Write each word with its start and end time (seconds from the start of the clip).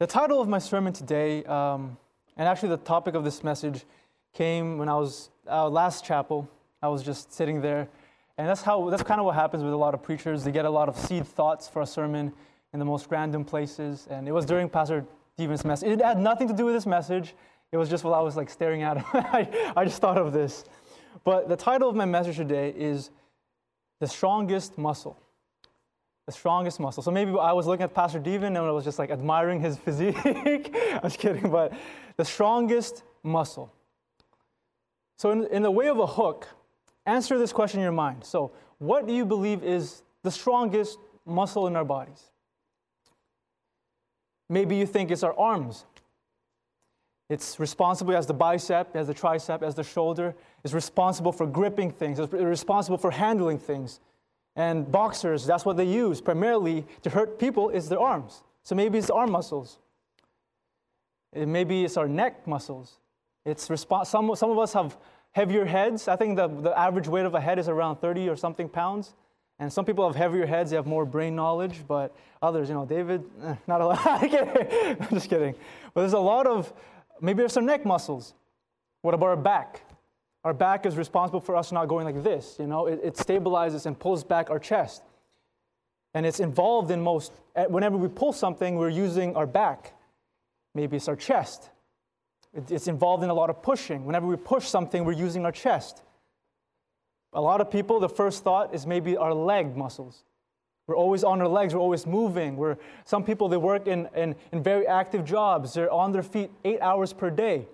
The 0.00 0.08
title 0.08 0.40
of 0.40 0.48
my 0.48 0.58
sermon 0.58 0.92
today, 0.92 1.44
um, 1.44 1.96
and 2.36 2.48
actually 2.48 2.70
the 2.70 2.78
topic 2.78 3.14
of 3.14 3.22
this 3.22 3.44
message, 3.44 3.84
came 4.32 4.76
when 4.76 4.88
I 4.88 4.96
was 4.96 5.30
uh, 5.48 5.68
last 5.68 6.04
chapel. 6.04 6.48
I 6.82 6.88
was 6.88 7.04
just 7.04 7.32
sitting 7.32 7.60
there, 7.60 7.86
and 8.36 8.48
that's 8.48 8.60
how 8.60 8.90
that's 8.90 9.04
kind 9.04 9.20
of 9.20 9.24
what 9.24 9.36
happens 9.36 9.62
with 9.62 9.72
a 9.72 9.76
lot 9.76 9.94
of 9.94 10.02
preachers. 10.02 10.42
They 10.42 10.50
get 10.50 10.64
a 10.64 10.70
lot 10.70 10.88
of 10.88 10.96
seed 10.96 11.24
thoughts 11.24 11.68
for 11.68 11.80
a 11.80 11.86
sermon 11.86 12.32
in 12.72 12.80
the 12.80 12.84
most 12.84 13.06
random 13.08 13.44
places, 13.44 14.08
and 14.10 14.26
it 14.26 14.32
was 14.32 14.44
during 14.44 14.68
Pastor 14.68 15.06
Stephen's 15.34 15.64
message. 15.64 15.90
It 15.90 16.02
had 16.02 16.18
nothing 16.18 16.48
to 16.48 16.54
do 16.54 16.64
with 16.64 16.74
this 16.74 16.86
message. 16.86 17.36
It 17.70 17.76
was 17.76 17.88
just 17.88 18.02
while 18.02 18.14
I 18.14 18.20
was 18.20 18.36
like 18.36 18.50
staring 18.50 18.82
at 18.82 18.96
him. 18.96 19.04
I, 19.12 19.72
I 19.76 19.84
just 19.84 20.00
thought 20.00 20.18
of 20.18 20.32
this. 20.32 20.64
But 21.22 21.48
the 21.48 21.56
title 21.56 21.88
of 21.88 21.94
my 21.94 22.04
message 22.04 22.36
today 22.36 22.74
is 22.76 23.10
"The 24.00 24.08
Strongest 24.08 24.76
Muscle." 24.76 25.16
The 26.26 26.32
strongest 26.32 26.80
muscle. 26.80 27.02
So 27.02 27.10
maybe 27.10 27.30
I 27.38 27.52
was 27.52 27.66
looking 27.66 27.84
at 27.84 27.94
Pastor 27.94 28.18
Devin 28.18 28.56
and 28.56 28.58
I 28.58 28.70
was 28.70 28.84
just 28.84 28.98
like 28.98 29.10
admiring 29.10 29.60
his 29.60 29.76
physique. 29.76 30.16
I 30.24 31.00
was 31.02 31.16
kidding, 31.16 31.50
but 31.50 31.72
the 32.16 32.24
strongest 32.24 33.02
muscle. 33.22 33.72
So, 35.16 35.30
in, 35.30 35.46
in 35.46 35.62
the 35.62 35.70
way 35.70 35.88
of 35.88 35.98
a 35.98 36.06
hook, 36.06 36.48
answer 37.06 37.38
this 37.38 37.52
question 37.52 37.80
in 37.80 37.84
your 37.84 37.92
mind. 37.92 38.24
So, 38.24 38.52
what 38.78 39.06
do 39.06 39.14
you 39.14 39.24
believe 39.24 39.62
is 39.62 40.02
the 40.22 40.30
strongest 40.30 40.98
muscle 41.24 41.66
in 41.66 41.76
our 41.76 41.84
bodies? 41.84 42.30
Maybe 44.48 44.76
you 44.76 44.86
think 44.86 45.10
it's 45.10 45.22
our 45.22 45.38
arms. 45.38 45.84
It's 47.30 47.58
responsible 47.58 48.14
as 48.14 48.26
the 48.26 48.34
bicep, 48.34 48.94
as 48.94 49.06
the 49.06 49.14
tricep, 49.14 49.62
as 49.62 49.74
the 49.74 49.84
shoulder. 49.84 50.34
It's 50.62 50.74
responsible 50.74 51.32
for 51.32 51.46
gripping 51.46 51.90
things. 51.90 52.18
It's 52.18 52.32
responsible 52.32 52.98
for 52.98 53.10
handling 53.10 53.58
things. 53.58 54.00
And 54.56 54.90
boxers, 54.90 55.46
that's 55.46 55.64
what 55.64 55.76
they 55.76 55.84
use 55.84 56.20
primarily 56.20 56.86
to 57.02 57.10
hurt 57.10 57.38
people 57.38 57.70
is 57.70 57.88
their 57.88 58.00
arms. 58.00 58.42
So 58.62 58.74
maybe 58.74 58.98
it's 58.98 59.10
arm 59.10 59.30
muscles. 59.32 59.78
Maybe 61.34 61.84
it's 61.84 61.96
our 61.96 62.06
neck 62.06 62.46
muscles. 62.46 62.98
It's 63.44 63.68
resp- 63.68 64.06
some, 64.06 64.34
some 64.36 64.50
of 64.50 64.58
us 64.58 64.72
have 64.72 64.96
heavier 65.32 65.64
heads. 65.64 66.06
I 66.06 66.16
think 66.16 66.36
the, 66.36 66.46
the 66.46 66.78
average 66.78 67.08
weight 67.08 67.26
of 67.26 67.34
a 67.34 67.40
head 67.40 67.58
is 67.58 67.68
around 67.68 67.96
30 67.96 68.28
or 68.28 68.36
something 68.36 68.68
pounds. 68.68 69.14
And 69.58 69.72
some 69.72 69.84
people 69.84 70.06
have 70.06 70.16
heavier 70.16 70.46
heads, 70.46 70.70
they 70.70 70.76
have 70.76 70.86
more 70.86 71.04
brain 71.04 71.36
knowledge, 71.36 71.84
but 71.86 72.14
others, 72.42 72.68
you 72.68 72.74
know, 72.74 72.84
David, 72.84 73.22
eh, 73.44 73.54
not 73.66 73.80
a 73.80 73.86
lot. 73.86 74.00
I'm 74.06 75.08
just 75.10 75.28
kidding. 75.28 75.54
But 75.92 76.02
there's 76.02 76.12
a 76.12 76.18
lot 76.18 76.46
of, 76.46 76.72
maybe 77.20 77.38
there's 77.38 77.52
some 77.52 77.66
neck 77.66 77.84
muscles. 77.84 78.34
What 79.02 79.14
about 79.14 79.26
our 79.26 79.36
back? 79.36 79.82
Our 80.44 80.52
back 80.52 80.84
is 80.84 80.96
responsible 80.96 81.40
for 81.40 81.56
us 81.56 81.72
not 81.72 81.88
going 81.88 82.04
like 82.04 82.22
this, 82.22 82.56
you 82.58 82.66
know, 82.66 82.86
it, 82.86 83.00
it 83.02 83.14
stabilizes 83.14 83.86
and 83.86 83.98
pulls 83.98 84.22
back 84.22 84.50
our 84.50 84.58
chest. 84.58 85.02
And 86.12 86.24
it's 86.24 86.38
involved 86.38 86.90
in 86.90 87.00
most, 87.00 87.32
whenever 87.68 87.96
we 87.96 88.08
pull 88.08 88.32
something, 88.32 88.76
we're 88.76 88.90
using 88.90 89.34
our 89.34 89.46
back. 89.46 89.94
Maybe 90.74 90.96
it's 90.96 91.08
our 91.08 91.16
chest. 91.16 91.70
It's 92.70 92.86
involved 92.86 93.24
in 93.24 93.30
a 93.30 93.34
lot 93.34 93.50
of 93.50 93.62
pushing. 93.62 94.04
Whenever 94.04 94.26
we 94.26 94.36
push 94.36 94.68
something, 94.68 95.04
we're 95.04 95.12
using 95.12 95.44
our 95.44 95.50
chest. 95.50 96.02
A 97.32 97.40
lot 97.40 97.60
of 97.60 97.68
people, 97.68 97.98
the 97.98 98.08
first 98.08 98.44
thought 98.44 98.72
is 98.72 98.86
maybe 98.86 99.16
our 99.16 99.34
leg 99.34 99.76
muscles. 99.76 100.22
We're 100.86 100.96
always 100.96 101.24
on 101.24 101.40
our 101.40 101.48
legs, 101.48 101.74
we're 101.74 101.80
always 101.80 102.06
moving. 102.06 102.56
We're, 102.56 102.76
some 103.06 103.24
people, 103.24 103.48
they 103.48 103.56
work 103.56 103.88
in, 103.88 104.08
in, 104.14 104.36
in 104.52 104.62
very 104.62 104.86
active 104.86 105.24
jobs. 105.24 105.74
They're 105.74 105.90
on 105.90 106.12
their 106.12 106.22
feet 106.22 106.50
eight 106.64 106.80
hours 106.80 107.12
per 107.12 107.30
day. 107.30 107.66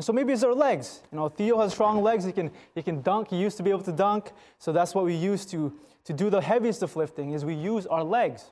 And 0.00 0.04
so 0.06 0.14
maybe 0.14 0.32
it's 0.32 0.42
our 0.42 0.54
legs. 0.54 1.02
You 1.12 1.18
know, 1.18 1.28
Theo 1.28 1.60
has 1.60 1.74
strong 1.74 2.02
legs. 2.02 2.24
He 2.24 2.32
can, 2.32 2.50
he 2.74 2.82
can 2.82 3.02
dunk. 3.02 3.28
He 3.28 3.36
used 3.36 3.58
to 3.58 3.62
be 3.62 3.68
able 3.68 3.82
to 3.82 3.92
dunk. 3.92 4.32
So 4.58 4.72
that's 4.72 4.94
what 4.94 5.04
we 5.04 5.14
use 5.14 5.44
to, 5.52 5.78
to 6.04 6.14
do 6.14 6.30
the 6.30 6.40
heaviest 6.40 6.82
of 6.82 6.96
lifting 6.96 7.32
is 7.32 7.44
we 7.44 7.52
use 7.52 7.84
our 7.84 8.02
legs. 8.02 8.50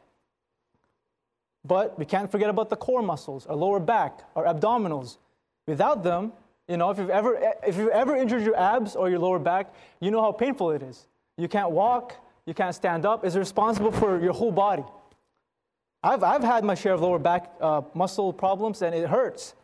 But 1.64 1.98
we 1.98 2.04
can't 2.04 2.30
forget 2.30 2.50
about 2.50 2.68
the 2.68 2.76
core 2.76 3.00
muscles, 3.00 3.46
our 3.46 3.56
lower 3.56 3.80
back, 3.80 4.24
our 4.36 4.44
abdominals. 4.44 5.16
Without 5.66 6.04
them, 6.04 6.34
you 6.68 6.76
know, 6.76 6.90
if 6.90 6.98
you've 6.98 7.08
ever, 7.08 7.54
if 7.66 7.78
you've 7.78 7.88
ever 7.88 8.14
injured 8.14 8.42
your 8.42 8.54
abs 8.54 8.94
or 8.94 9.08
your 9.08 9.18
lower 9.18 9.38
back, 9.38 9.72
you 10.00 10.10
know 10.10 10.20
how 10.20 10.32
painful 10.32 10.72
it 10.72 10.82
is. 10.82 11.06
You 11.38 11.48
can't 11.48 11.70
walk, 11.70 12.14
you 12.44 12.52
can't 12.52 12.74
stand 12.74 13.06
up. 13.06 13.24
It's 13.24 13.36
responsible 13.36 13.92
for 13.92 14.20
your 14.20 14.34
whole 14.34 14.52
body. 14.52 14.84
I've, 16.02 16.22
I've 16.22 16.44
had 16.44 16.62
my 16.62 16.74
share 16.74 16.92
of 16.92 17.00
lower 17.00 17.18
back 17.18 17.50
uh, 17.58 17.80
muscle 17.94 18.34
problems 18.34 18.82
and 18.82 18.94
it 18.94 19.08
hurts. 19.08 19.54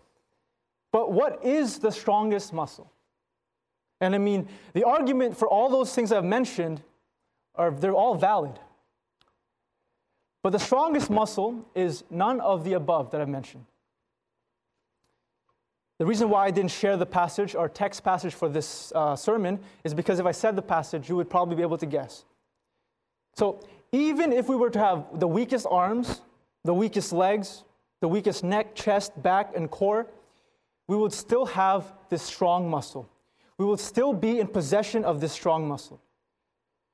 But 0.94 1.10
what 1.10 1.44
is 1.44 1.80
the 1.80 1.90
strongest 1.90 2.52
muscle? 2.52 2.88
And 4.00 4.14
I 4.14 4.18
mean, 4.18 4.46
the 4.74 4.84
argument 4.84 5.36
for 5.36 5.48
all 5.48 5.68
those 5.68 5.92
things 5.92 6.12
I've 6.12 6.24
mentioned 6.24 6.82
are 7.56 7.72
they're 7.72 7.96
all 7.96 8.14
valid. 8.14 8.60
But 10.44 10.50
the 10.50 10.60
strongest 10.60 11.10
muscle 11.10 11.68
is 11.74 12.04
none 12.10 12.40
of 12.40 12.62
the 12.62 12.74
above 12.74 13.10
that 13.10 13.20
I've 13.20 13.28
mentioned. 13.28 13.64
The 15.98 16.06
reason 16.06 16.30
why 16.30 16.44
I 16.44 16.52
didn't 16.52 16.70
share 16.70 16.96
the 16.96 17.06
passage 17.06 17.56
or 17.56 17.68
text 17.68 18.04
passage 18.04 18.32
for 18.32 18.48
this 18.48 18.92
uh, 18.94 19.16
sermon 19.16 19.58
is 19.82 19.94
because 19.94 20.20
if 20.20 20.26
I 20.26 20.32
said 20.32 20.54
the 20.54 20.62
passage, 20.62 21.08
you 21.08 21.16
would 21.16 21.28
probably 21.28 21.56
be 21.56 21.62
able 21.62 21.78
to 21.78 21.86
guess. 21.86 22.24
So, 23.34 23.58
even 23.90 24.32
if 24.32 24.48
we 24.48 24.54
were 24.54 24.70
to 24.70 24.78
have 24.78 25.18
the 25.18 25.26
weakest 25.26 25.66
arms, 25.68 26.20
the 26.62 26.74
weakest 26.74 27.12
legs, 27.12 27.64
the 28.00 28.06
weakest 28.06 28.44
neck, 28.44 28.76
chest, 28.76 29.20
back, 29.24 29.56
and 29.56 29.68
core, 29.68 30.06
we 30.86 30.96
would 30.96 31.12
still 31.12 31.46
have 31.46 31.92
this 32.10 32.22
strong 32.22 32.68
muscle. 32.68 33.08
We 33.58 33.64
would 33.64 33.80
still 33.80 34.12
be 34.12 34.40
in 34.40 34.48
possession 34.48 35.04
of 35.04 35.20
this 35.20 35.32
strong 35.32 35.68
muscle. 35.68 36.00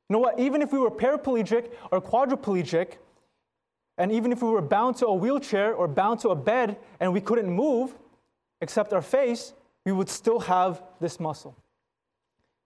You 0.08 0.14
know 0.14 0.20
what? 0.20 0.38
Even 0.38 0.62
if 0.62 0.72
we 0.72 0.78
were 0.78 0.90
paraplegic 0.90 1.70
or 1.90 2.00
quadriplegic, 2.00 2.94
and 3.98 4.10
even 4.12 4.32
if 4.32 4.42
we 4.42 4.48
were 4.48 4.62
bound 4.62 4.96
to 4.96 5.06
a 5.06 5.14
wheelchair 5.14 5.74
or 5.74 5.86
bound 5.86 6.20
to 6.20 6.30
a 6.30 6.34
bed 6.34 6.78
and 7.00 7.12
we 7.12 7.20
couldn't 7.20 7.50
move 7.50 7.94
except 8.60 8.92
our 8.92 9.02
face, 9.02 9.52
we 9.84 9.92
would 9.92 10.08
still 10.08 10.40
have 10.40 10.82
this 11.00 11.20
muscle. 11.20 11.56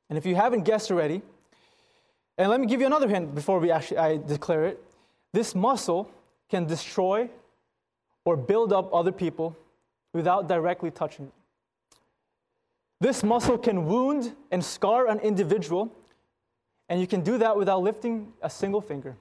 And 0.08 0.18
if 0.18 0.26
you 0.26 0.34
haven't 0.34 0.62
guessed 0.62 0.90
already, 0.90 1.22
and 2.36 2.50
let 2.50 2.60
me 2.60 2.66
give 2.66 2.80
you 2.80 2.86
another 2.86 3.08
hint 3.08 3.34
before 3.34 3.58
we 3.58 3.70
actually 3.70 3.98
I 3.98 4.16
declare 4.16 4.64
it. 4.66 4.82
This 5.32 5.54
muscle 5.54 6.10
can 6.50 6.66
destroy 6.66 7.28
or 8.24 8.36
build 8.36 8.72
up 8.72 8.92
other 8.92 9.12
people 9.12 9.56
without 10.14 10.48
directly 10.48 10.90
touching 10.90 11.26
them. 11.26 11.34
This 13.00 13.22
muscle 13.22 13.58
can 13.58 13.84
wound 13.84 14.34
and 14.50 14.64
scar 14.64 15.08
an 15.08 15.18
individual, 15.18 15.92
and 16.88 17.00
you 17.00 17.06
can 17.06 17.20
do 17.20 17.36
that 17.38 17.54
without 17.56 17.82
lifting 17.82 18.32
a 18.40 18.48
single 18.48 18.80
finger. 18.80 19.16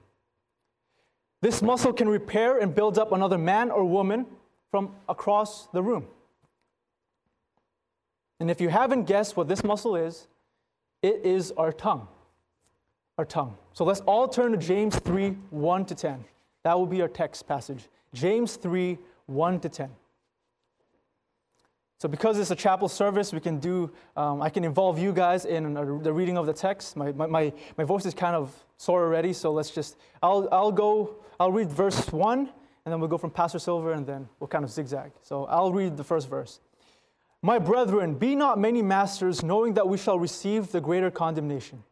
This 1.42 1.60
muscle 1.60 1.92
can 1.92 2.08
repair 2.08 2.58
and 2.58 2.74
build 2.74 2.98
up 2.98 3.12
another 3.12 3.36
man 3.36 3.70
or 3.70 3.84
woman 3.84 4.24
from 4.70 4.94
across 5.08 5.66
the 5.66 5.82
room. 5.82 6.06
And 8.40 8.50
if 8.50 8.60
you 8.60 8.70
haven't 8.70 9.04
guessed 9.04 9.36
what 9.36 9.48
this 9.48 9.62
muscle 9.62 9.96
is, 9.96 10.26
it 11.02 11.20
is 11.24 11.52
our 11.52 11.72
tongue. 11.72 12.08
Our 13.18 13.24
tongue. 13.24 13.56
So 13.74 13.84
let's 13.84 14.00
all 14.00 14.26
turn 14.26 14.52
to 14.52 14.58
James 14.58 14.96
3 14.98 15.36
1 15.50 15.84
to 15.86 15.94
10. 15.94 16.24
That 16.62 16.78
will 16.78 16.86
be 16.86 17.02
our 17.02 17.08
text 17.08 17.46
passage. 17.46 17.88
James 18.14 18.56
3 18.56 18.96
1 19.26 19.60
to 19.60 19.68
10. 19.68 19.90
So 21.98 22.08
because 22.08 22.38
it's 22.38 22.50
a 22.50 22.56
chapel 22.56 22.88
service, 22.88 23.32
we 23.32 23.40
can 23.40 23.58
do, 23.58 23.90
um, 24.16 24.42
I 24.42 24.50
can 24.50 24.64
involve 24.64 24.98
you 24.98 25.12
guys 25.12 25.44
in 25.44 25.74
the 25.74 26.12
reading 26.12 26.36
of 26.36 26.46
the 26.46 26.52
text. 26.52 26.96
My, 26.96 27.12
my, 27.12 27.52
my, 27.78 27.84
voice 27.84 28.04
is 28.04 28.14
kind 28.14 28.34
of 28.34 28.54
sore 28.76 29.04
already, 29.04 29.32
so 29.32 29.52
let's 29.52 29.70
just, 29.70 29.96
I'll, 30.22 30.48
I'll 30.50 30.72
go, 30.72 31.16
I'll 31.38 31.52
read 31.52 31.70
verse 31.70 32.12
1, 32.12 32.38
and 32.38 32.92
then 32.92 33.00
we'll 33.00 33.08
go 33.08 33.16
from 33.16 33.30
Pastor 33.30 33.58
Silver, 33.58 33.92
and 33.92 34.06
then 34.06 34.28
we'll 34.38 34.48
kind 34.48 34.64
of 34.64 34.70
zigzag. 34.70 35.12
So 35.22 35.46
I'll 35.46 35.72
read 35.72 35.96
the 35.96 36.04
first 36.04 36.28
verse. 36.28 36.60
My 37.42 37.58
brethren, 37.58 38.14
be 38.14 38.34
not 38.34 38.58
many 38.58 38.82
masters, 38.82 39.42
knowing 39.42 39.74
that 39.74 39.86
we 39.86 39.96
shall 39.96 40.18
receive 40.18 40.72
the 40.72 40.80
greater 40.80 41.10
condemnation. 41.10 41.84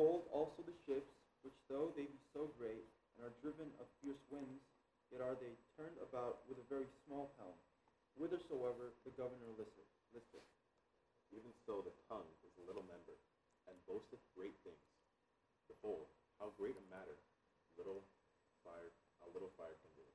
Behold 0.00 0.32
also 0.32 0.64
the 0.64 0.72
ships, 0.88 1.12
which 1.44 1.52
though 1.68 1.92
they 1.92 2.08
be 2.08 2.20
so 2.32 2.48
great, 2.56 2.88
and 3.12 3.28
are 3.28 3.36
driven 3.44 3.68
of 3.76 3.84
fierce 4.00 4.24
winds, 4.32 4.64
yet 5.12 5.20
are 5.20 5.36
they 5.36 5.52
turned 5.76 6.00
about 6.00 6.40
with 6.48 6.56
a 6.56 6.64
very 6.72 6.88
small 7.04 7.28
helm, 7.36 7.52
whithersoever 8.16 8.96
the 9.04 9.12
governor 9.12 9.52
listeth. 9.60 9.92
listeth. 10.16 10.48
Even 11.36 11.52
so 11.68 11.84
the 11.84 11.92
tongue 12.08 12.32
is 12.48 12.52
a 12.56 12.64
little 12.64 12.88
member, 12.88 13.12
and 13.68 13.76
boasteth 13.84 14.24
great 14.32 14.56
things. 14.64 14.88
Behold, 15.68 16.08
how 16.40 16.48
great 16.56 16.80
a 16.80 16.84
matter 16.88 17.20
little 17.76 18.00
fire, 18.64 18.96
a 19.20 19.28
little 19.36 19.52
fire 19.60 19.76
can 19.84 19.92
do. 20.00 20.08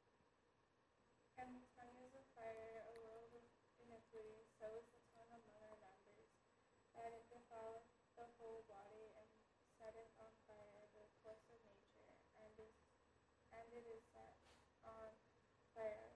And 1.38 1.61
the 1.61 1.65
tongue 1.77 2.01
is 2.01 2.09
a 2.17 2.25
fire, 2.33 2.89
a 2.89 2.93
world 3.05 3.38
of 3.38 3.45
iniquity, 3.77 4.49
so 4.57 4.65
is 4.81 4.89
the 4.89 5.01
tongue 5.13 5.29
among 5.29 5.61
our 5.61 5.77
members, 5.77 6.33
that 6.97 7.13
it 7.13 7.29
defileth 7.29 7.85
the 8.17 8.25
whole 8.41 8.65
body, 8.65 9.13
and 9.13 9.29
setteth 9.75 10.15
on 10.17 10.31
fire 10.47 10.88
the 10.95 11.03
it 13.75 13.83
is 13.91 14.07
set 14.15 14.39
on 14.88 15.11
fire. 15.75 16.15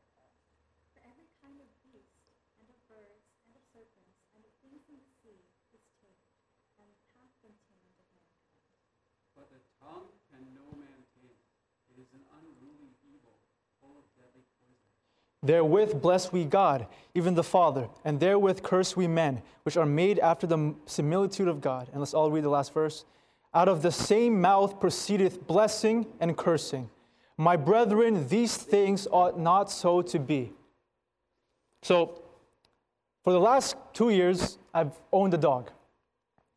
For 0.96 1.04
every 1.04 1.28
kind 1.44 1.60
of 1.60 1.68
beast, 1.84 2.16
and 2.56 2.72
of 2.72 2.80
birds, 2.88 3.28
and 3.44 3.52
of 3.52 3.64
serpents, 3.76 4.16
and 4.32 4.48
of 4.48 4.52
things 4.64 4.88
in 4.88 4.96
the 4.96 5.12
sea 5.20 5.44
is 5.76 5.84
tamed, 6.00 6.32
and 6.80 6.88
hath 7.20 7.36
been 7.44 7.52
tamed 7.68 8.00
of 8.00 8.08
mankind. 8.16 8.56
But 9.36 9.52
the 9.52 9.60
tongue 9.84 10.08
can 10.32 10.56
no 10.56 10.72
man 10.72 11.04
tame. 11.20 11.44
It 11.92 12.00
is 12.00 12.08
an 12.16 12.24
unruly 12.32 12.96
evil, 13.04 13.36
full 13.84 14.00
of 14.00 14.08
deadly 14.16 14.48
poison. 14.64 14.96
Therewith 15.42 16.02
bless 16.02 16.32
we 16.32 16.44
God, 16.44 16.86
even 17.16 17.34
the 17.34 17.44
Father, 17.44 17.88
and 18.04 18.20
therewith 18.20 18.62
curse 18.62 18.98
we 18.98 19.08
men, 19.08 19.42
which 19.64 19.78
are 19.78 19.86
made 19.86 20.20
after 20.20 20.46
the 20.46 20.76
similitude 20.86 21.48
of 21.48 21.62
God. 21.62 21.88
And 21.92 22.00
let's 22.00 22.14
all 22.14 22.30
read 22.30 22.44
the 22.44 22.50
last 22.50 22.74
verse. 22.74 23.06
Out 23.54 23.70
of 23.70 23.82
the 23.82 23.92
same 23.92 24.42
mouth 24.42 24.80
proceedeth 24.80 25.48
blessing 25.48 26.06
and 26.20 26.38
cursing. 26.38 26.90
My 27.38 27.56
brethren, 27.56 28.28
these 28.28 28.58
things 28.58 29.08
ought 29.12 29.40
not 29.40 29.72
so 29.72 30.02
to 30.02 30.20
be. 30.20 30.52
So, 31.82 32.22
for 33.24 33.32
the 33.32 33.40
last 33.40 33.78
two 33.94 34.10
years, 34.10 34.58
I've 34.74 34.92
owned 35.14 35.34
a 35.34 35.38
dog, 35.38 35.72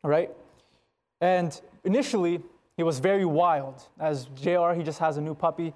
all 0.03 0.11
right? 0.11 0.29
And 1.21 1.59
initially, 1.85 2.41
he 2.75 2.83
was 2.83 2.99
very 2.99 3.23
wild. 3.23 3.87
As 3.99 4.25
JR, 4.35 4.73
he 4.73 4.83
just 4.83 4.99
has 4.99 5.15
a 5.15 5.21
new 5.21 5.35
puppy. 5.35 5.73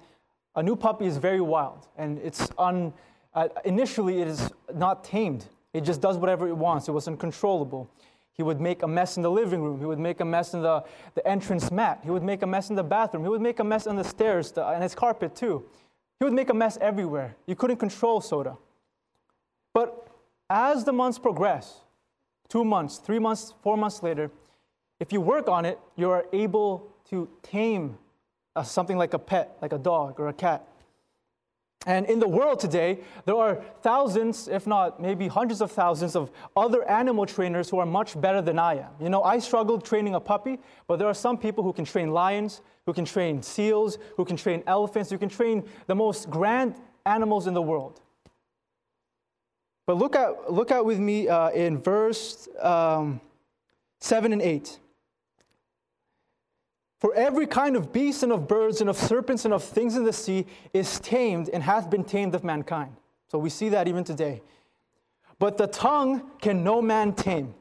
A 0.58 0.62
new 0.62 0.74
puppy 0.74 1.06
is 1.06 1.18
very 1.18 1.40
wild, 1.40 1.86
and 1.96 2.18
it's 2.18 2.48
un, 2.58 2.92
uh, 3.32 3.46
initially 3.64 4.20
it 4.20 4.26
is 4.26 4.50
not 4.74 5.04
tamed. 5.04 5.46
It 5.72 5.82
just 5.82 6.00
does 6.00 6.16
whatever 6.16 6.48
it 6.48 6.56
wants. 6.56 6.88
It 6.88 6.90
was 6.90 7.06
uncontrollable. 7.06 7.88
He 8.32 8.42
would 8.42 8.60
make 8.60 8.82
a 8.82 8.88
mess 8.88 9.16
in 9.16 9.22
the 9.22 9.30
living 9.30 9.62
room. 9.62 9.78
He 9.78 9.86
would 9.86 10.00
make 10.00 10.18
a 10.18 10.24
mess 10.24 10.54
in 10.54 10.62
the, 10.62 10.82
the 11.14 11.24
entrance 11.24 11.70
mat. 11.70 12.00
He 12.02 12.10
would 12.10 12.24
make 12.24 12.42
a 12.42 12.46
mess 12.46 12.70
in 12.70 12.74
the 12.74 12.82
bathroom. 12.82 13.22
He 13.22 13.28
would 13.28 13.40
make 13.40 13.60
a 13.60 13.64
mess 13.64 13.86
on 13.86 13.94
the 13.94 14.02
stairs 14.02 14.52
and 14.56 14.82
his 14.82 14.96
carpet 14.96 15.36
too. 15.36 15.64
He 16.18 16.24
would 16.24 16.32
make 16.32 16.50
a 16.50 16.54
mess 16.54 16.76
everywhere. 16.80 17.36
You 17.46 17.54
couldn't 17.54 17.76
control 17.76 18.20
Soda. 18.20 18.56
But 19.72 20.08
as 20.50 20.82
the 20.82 20.92
months 20.92 21.20
progress, 21.20 21.82
two 22.48 22.64
months, 22.64 22.98
three 22.98 23.20
months, 23.20 23.54
four 23.62 23.76
months 23.76 24.02
later, 24.02 24.28
if 24.98 25.12
you 25.12 25.20
work 25.20 25.48
on 25.48 25.64
it, 25.64 25.78
you 25.94 26.10
are 26.10 26.26
able 26.32 26.90
to 27.10 27.28
tame 27.44 27.96
uh, 28.58 28.62
something 28.64 28.98
like 28.98 29.14
a 29.14 29.18
pet, 29.18 29.56
like 29.62 29.72
a 29.72 29.78
dog 29.78 30.18
or 30.18 30.28
a 30.28 30.32
cat. 30.32 30.66
And 31.86 32.06
in 32.06 32.18
the 32.18 32.26
world 32.26 32.58
today, 32.58 32.98
there 33.24 33.36
are 33.36 33.62
thousands, 33.82 34.48
if 34.48 34.66
not 34.66 35.00
maybe 35.00 35.28
hundreds 35.28 35.60
of 35.60 35.70
thousands, 35.70 36.16
of 36.16 36.32
other 36.56 36.82
animal 36.88 37.24
trainers 37.24 37.70
who 37.70 37.78
are 37.78 37.86
much 37.86 38.20
better 38.20 38.42
than 38.42 38.58
I 38.58 38.78
am. 38.78 38.90
You 39.00 39.10
know, 39.10 39.22
I 39.22 39.38
struggled 39.38 39.84
training 39.84 40.16
a 40.16 40.20
puppy, 40.20 40.58
but 40.88 40.98
there 40.98 41.06
are 41.06 41.14
some 41.14 41.38
people 41.38 41.62
who 41.62 41.72
can 41.72 41.84
train 41.84 42.10
lions, 42.10 42.62
who 42.84 42.92
can 42.92 43.04
train 43.04 43.42
seals, 43.42 43.96
who 44.16 44.24
can 44.24 44.36
train 44.36 44.64
elephants, 44.66 45.08
who 45.10 45.18
can 45.18 45.28
train 45.28 45.62
the 45.86 45.94
most 45.94 46.28
grand 46.28 46.74
animals 47.06 47.46
in 47.46 47.54
the 47.54 47.62
world. 47.62 48.00
But 49.86 49.98
look 49.98 50.16
at, 50.16 50.52
look 50.52 50.72
at 50.72 50.84
with 50.84 50.98
me 50.98 51.28
uh, 51.28 51.50
in 51.50 51.78
verse 51.78 52.48
um, 52.60 53.20
7 54.00 54.32
and 54.32 54.42
8. 54.42 54.78
For 56.98 57.14
every 57.14 57.46
kind 57.46 57.76
of 57.76 57.92
beast 57.92 58.22
and 58.22 58.32
of 58.32 58.48
birds 58.48 58.80
and 58.80 58.90
of 58.90 58.96
serpents 58.96 59.44
and 59.44 59.54
of 59.54 59.62
things 59.62 59.96
in 59.96 60.04
the 60.04 60.12
sea 60.12 60.46
is 60.72 60.98
tamed 60.98 61.48
and 61.48 61.62
hath 61.62 61.88
been 61.90 62.04
tamed 62.04 62.34
of 62.34 62.42
mankind. 62.42 62.96
So 63.28 63.38
we 63.38 63.50
see 63.50 63.68
that 63.68 63.86
even 63.86 64.02
today. 64.02 64.42
But 65.38 65.58
the 65.58 65.68
tongue 65.68 66.22
can 66.40 66.64
no 66.64 66.82
man 66.82 67.12
tame. 67.12 67.54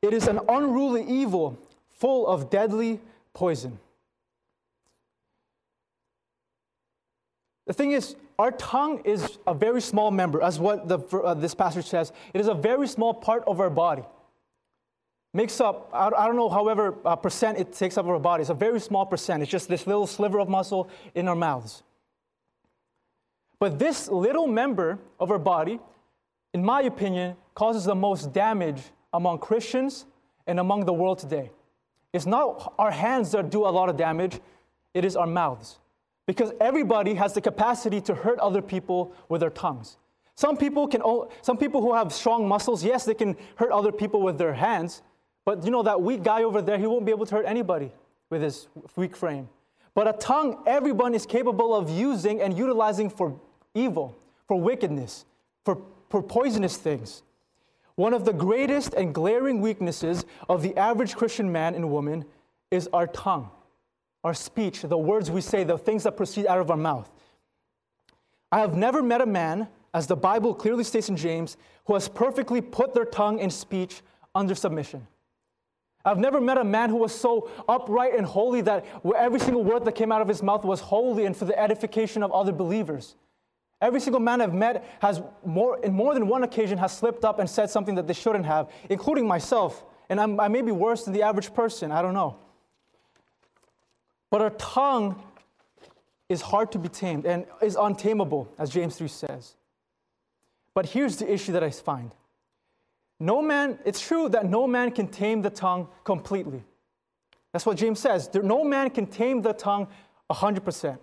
It 0.00 0.14
is 0.14 0.26
an 0.26 0.40
unruly 0.48 1.04
evil 1.04 1.58
full 1.98 2.26
of 2.26 2.48
deadly 2.48 3.00
poison. 3.34 3.78
The 7.66 7.74
thing 7.74 7.92
is, 7.92 8.16
our 8.38 8.52
tongue 8.52 9.02
is 9.04 9.38
a 9.46 9.52
very 9.52 9.80
small 9.82 10.10
member, 10.10 10.40
as 10.40 10.58
what 10.58 10.88
the, 10.88 10.98
uh, 10.98 11.34
this 11.34 11.54
passage 11.54 11.86
says. 11.86 12.12
It 12.32 12.40
is 12.40 12.48
a 12.48 12.54
very 12.54 12.86
small 12.86 13.12
part 13.12 13.42
of 13.46 13.60
our 13.60 13.70
body 13.70 14.04
makes 15.36 15.60
up, 15.60 15.90
I 15.92 16.08
don't 16.26 16.36
know, 16.36 16.48
however 16.48 16.94
uh, 17.04 17.14
percent 17.14 17.58
it 17.58 17.74
takes 17.74 17.98
up 17.98 18.06
of 18.06 18.10
our 18.10 18.18
body. 18.18 18.40
It's 18.40 18.50
a 18.50 18.54
very 18.54 18.80
small 18.80 19.04
percent. 19.04 19.42
It's 19.42 19.52
just 19.52 19.68
this 19.68 19.86
little 19.86 20.06
sliver 20.06 20.40
of 20.40 20.48
muscle 20.48 20.88
in 21.14 21.28
our 21.28 21.36
mouths. 21.36 21.82
But 23.58 23.78
this 23.78 24.08
little 24.08 24.46
member 24.46 24.98
of 25.20 25.30
our 25.30 25.38
body, 25.38 25.78
in 26.54 26.64
my 26.64 26.82
opinion, 26.82 27.36
causes 27.54 27.84
the 27.84 27.94
most 27.94 28.32
damage 28.32 28.80
among 29.12 29.38
Christians 29.38 30.06
and 30.46 30.58
among 30.58 30.86
the 30.86 30.92
world 30.94 31.18
today. 31.18 31.50
It's 32.14 32.26
not 32.26 32.72
our 32.78 32.90
hands 32.90 33.30
that 33.32 33.50
do 33.50 33.66
a 33.66 33.68
lot 33.68 33.90
of 33.90 33.98
damage, 33.98 34.40
it 34.94 35.04
is 35.04 35.16
our 35.16 35.26
mouths. 35.26 35.78
Because 36.26 36.52
everybody 36.62 37.12
has 37.14 37.34
the 37.34 37.42
capacity 37.42 38.00
to 38.02 38.14
hurt 38.14 38.38
other 38.38 38.62
people 38.62 39.12
with 39.28 39.42
their 39.42 39.50
tongues. 39.50 39.98
Some 40.34 40.56
people 40.56 40.86
can 40.88 41.02
some 41.42 41.56
people 41.56 41.80
who 41.82 41.94
have 41.94 42.12
strong 42.12 42.48
muscles, 42.48 42.82
yes, 42.82 43.04
they 43.04 43.14
can 43.14 43.36
hurt 43.56 43.70
other 43.70 43.92
people 43.92 44.22
with 44.22 44.38
their 44.38 44.54
hands, 44.54 45.02
but 45.46 45.64
you 45.64 45.70
know, 45.70 45.84
that 45.84 46.02
weak 46.02 46.24
guy 46.24 46.42
over 46.42 46.60
there, 46.60 46.76
he 46.76 46.86
won't 46.86 47.06
be 47.06 47.12
able 47.12 47.24
to 47.24 47.36
hurt 47.36 47.46
anybody 47.46 47.90
with 48.28 48.42
his 48.42 48.66
weak 48.96 49.16
frame. 49.16 49.48
But 49.94 50.08
a 50.08 50.12
tongue, 50.12 50.62
everyone 50.66 51.14
is 51.14 51.24
capable 51.24 51.74
of 51.74 51.88
using 51.88 52.42
and 52.42 52.58
utilizing 52.58 53.08
for 53.08 53.40
evil, 53.72 54.14
for 54.48 54.60
wickedness, 54.60 55.24
for, 55.64 55.78
for 56.10 56.22
poisonous 56.22 56.76
things. 56.76 57.22
One 57.94 58.12
of 58.12 58.24
the 58.24 58.32
greatest 58.32 58.92
and 58.92 59.14
glaring 59.14 59.60
weaknesses 59.60 60.26
of 60.48 60.62
the 60.62 60.76
average 60.76 61.14
Christian 61.14 61.50
man 61.50 61.74
and 61.74 61.90
woman 61.90 62.24
is 62.72 62.90
our 62.92 63.06
tongue, 63.06 63.48
our 64.24 64.34
speech, 64.34 64.82
the 64.82 64.98
words 64.98 65.30
we 65.30 65.40
say, 65.40 65.62
the 65.62 65.78
things 65.78 66.02
that 66.02 66.16
proceed 66.16 66.46
out 66.46 66.58
of 66.58 66.70
our 66.70 66.76
mouth. 66.76 67.08
I 68.50 68.58
have 68.58 68.74
never 68.74 69.00
met 69.00 69.20
a 69.20 69.26
man, 69.26 69.68
as 69.94 70.08
the 70.08 70.16
Bible 70.16 70.54
clearly 70.54 70.84
states 70.84 71.08
in 71.08 71.16
James, 71.16 71.56
who 71.86 71.94
has 71.94 72.08
perfectly 72.08 72.60
put 72.60 72.94
their 72.94 73.04
tongue 73.04 73.40
and 73.40 73.52
speech 73.52 74.02
under 74.34 74.54
submission. 74.54 75.06
I've 76.06 76.18
never 76.18 76.40
met 76.40 76.56
a 76.56 76.64
man 76.64 76.88
who 76.88 76.96
was 76.96 77.12
so 77.12 77.50
upright 77.68 78.14
and 78.16 78.24
holy 78.24 78.60
that 78.60 78.86
every 79.16 79.40
single 79.40 79.64
word 79.64 79.84
that 79.84 79.96
came 79.96 80.12
out 80.12 80.22
of 80.22 80.28
his 80.28 80.40
mouth 80.40 80.64
was 80.64 80.78
holy 80.78 81.26
and 81.26 81.36
for 81.36 81.46
the 81.46 81.58
edification 81.58 82.22
of 82.22 82.30
other 82.30 82.52
believers. 82.52 83.16
Every 83.82 83.98
single 83.98 84.20
man 84.20 84.40
I've 84.40 84.54
met 84.54 84.84
has 85.02 85.20
more, 85.44 85.82
in 85.84 85.92
more 85.92 86.14
than 86.14 86.28
one 86.28 86.44
occasion 86.44 86.78
has 86.78 86.96
slipped 86.96 87.24
up 87.24 87.40
and 87.40 87.50
said 87.50 87.70
something 87.70 87.96
that 87.96 88.06
they 88.06 88.14
shouldn't 88.14 88.46
have, 88.46 88.70
including 88.88 89.26
myself. 89.26 89.84
And 90.08 90.20
I'm, 90.20 90.38
I 90.38 90.46
may 90.46 90.62
be 90.62 90.70
worse 90.70 91.04
than 91.04 91.12
the 91.12 91.22
average 91.22 91.52
person, 91.52 91.90
I 91.90 92.02
don't 92.02 92.14
know. 92.14 92.36
But 94.30 94.42
our 94.42 94.50
tongue 94.50 95.20
is 96.28 96.40
hard 96.40 96.70
to 96.72 96.78
be 96.78 96.88
tamed 96.88 97.26
and 97.26 97.46
is 97.60 97.76
untamable, 97.78 98.48
as 98.58 98.70
James 98.70 98.96
3 98.96 99.08
says. 99.08 99.56
But 100.72 100.86
here's 100.86 101.16
the 101.16 101.30
issue 101.30 101.52
that 101.52 101.64
I 101.64 101.70
find 101.70 102.12
no 103.18 103.40
man, 103.40 103.78
it's 103.84 104.00
true 104.00 104.28
that 104.28 104.46
no 104.46 104.66
man 104.66 104.90
can 104.90 105.08
tame 105.08 105.42
the 105.42 105.50
tongue 105.50 105.88
completely. 106.04 106.62
That's 107.52 107.64
what 107.64 107.78
James 107.78 108.00
says. 108.00 108.28
No 108.34 108.64
man 108.64 108.90
can 108.90 109.06
tame 109.06 109.40
the 109.40 109.54
tongue 109.54 109.88
100%. 110.30 110.98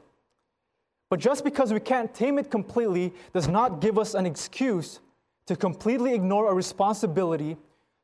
But 1.10 1.20
just 1.20 1.44
because 1.44 1.74
we 1.74 1.80
can't 1.80 2.14
tame 2.14 2.38
it 2.38 2.52
completely 2.52 3.14
does 3.34 3.48
not 3.48 3.82
give 3.82 3.98
us 3.98 4.14
an 4.14 4.26
excuse 4.26 5.00
to 5.48 5.56
completely 5.56 6.14
ignore 6.14 6.48
our 6.48 6.56
responsibility 6.56 7.58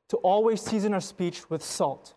to 0.09 0.17
always 0.17 0.61
season 0.61 0.93
our 0.93 1.01
speech 1.01 1.49
with 1.49 1.63
salt. 1.63 2.15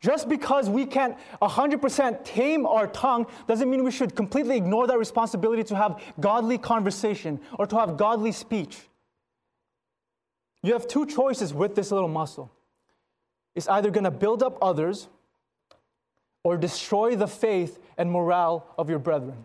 Just 0.00 0.28
because 0.28 0.68
we 0.68 0.84
can't 0.84 1.16
100% 1.40 2.24
tame 2.24 2.66
our 2.66 2.86
tongue 2.88 3.26
doesn't 3.46 3.70
mean 3.70 3.84
we 3.84 3.90
should 3.90 4.16
completely 4.16 4.56
ignore 4.56 4.86
that 4.86 4.98
responsibility 4.98 5.62
to 5.64 5.76
have 5.76 6.02
godly 6.18 6.58
conversation 6.58 7.40
or 7.58 7.66
to 7.66 7.76
have 7.76 7.96
godly 7.96 8.32
speech. 8.32 8.78
You 10.62 10.72
have 10.74 10.86
two 10.86 11.06
choices 11.06 11.52
with 11.52 11.74
this 11.74 11.90
little 11.90 12.08
muscle. 12.08 12.50
It's 13.54 13.68
either 13.68 13.90
going 13.90 14.04
to 14.04 14.10
build 14.10 14.42
up 14.42 14.58
others 14.62 15.08
or 16.44 16.56
destroy 16.56 17.16
the 17.16 17.26
faith 17.26 17.78
and 17.98 18.10
morale 18.10 18.66
of 18.78 18.88
your 18.88 18.98
brethren. 18.98 19.44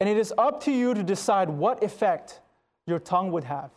And 0.00 0.08
it 0.08 0.16
is 0.16 0.32
up 0.36 0.62
to 0.64 0.72
you 0.72 0.94
to 0.94 1.02
decide 1.02 1.48
what 1.48 1.82
effect 1.82 2.40
your 2.86 2.98
tongue 2.98 3.30
would 3.32 3.44
have. 3.44 3.70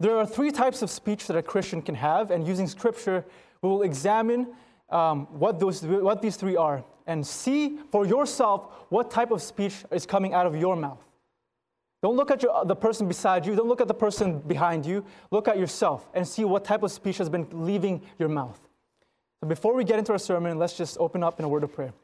There 0.00 0.16
are 0.16 0.26
three 0.26 0.50
types 0.50 0.82
of 0.82 0.90
speech 0.90 1.26
that 1.26 1.36
a 1.36 1.42
Christian 1.42 1.82
can 1.82 1.94
have, 1.94 2.30
and 2.30 2.46
using 2.46 2.66
scripture, 2.66 3.24
we 3.62 3.68
will 3.68 3.82
examine 3.82 4.48
um, 4.90 5.26
what, 5.38 5.58
those, 5.58 5.82
what 5.82 6.22
these 6.22 6.36
three 6.36 6.56
are 6.56 6.84
and 7.06 7.26
see 7.26 7.78
for 7.90 8.06
yourself 8.06 8.72
what 8.88 9.10
type 9.10 9.30
of 9.30 9.42
speech 9.42 9.84
is 9.90 10.06
coming 10.06 10.32
out 10.32 10.46
of 10.46 10.56
your 10.56 10.76
mouth. 10.76 11.03
Don't 12.04 12.16
look 12.16 12.30
at 12.30 12.42
your, 12.42 12.66
the 12.66 12.76
person 12.76 13.08
beside 13.08 13.46
you. 13.46 13.56
Don't 13.56 13.66
look 13.66 13.80
at 13.80 13.88
the 13.88 13.94
person 13.94 14.40
behind 14.40 14.84
you. 14.84 15.06
Look 15.30 15.48
at 15.48 15.58
yourself 15.58 16.06
and 16.12 16.28
see 16.28 16.44
what 16.44 16.62
type 16.62 16.82
of 16.82 16.92
speech 16.92 17.16
has 17.16 17.30
been 17.30 17.46
leaving 17.50 18.02
your 18.18 18.28
mouth. 18.28 18.60
So 19.40 19.46
before 19.46 19.74
we 19.74 19.84
get 19.84 19.98
into 19.98 20.12
our 20.12 20.18
sermon, 20.18 20.58
let's 20.58 20.76
just 20.76 20.98
open 21.00 21.22
up 21.22 21.38
in 21.38 21.46
a 21.46 21.48
word 21.48 21.64
of 21.64 21.72
prayer. 21.72 21.94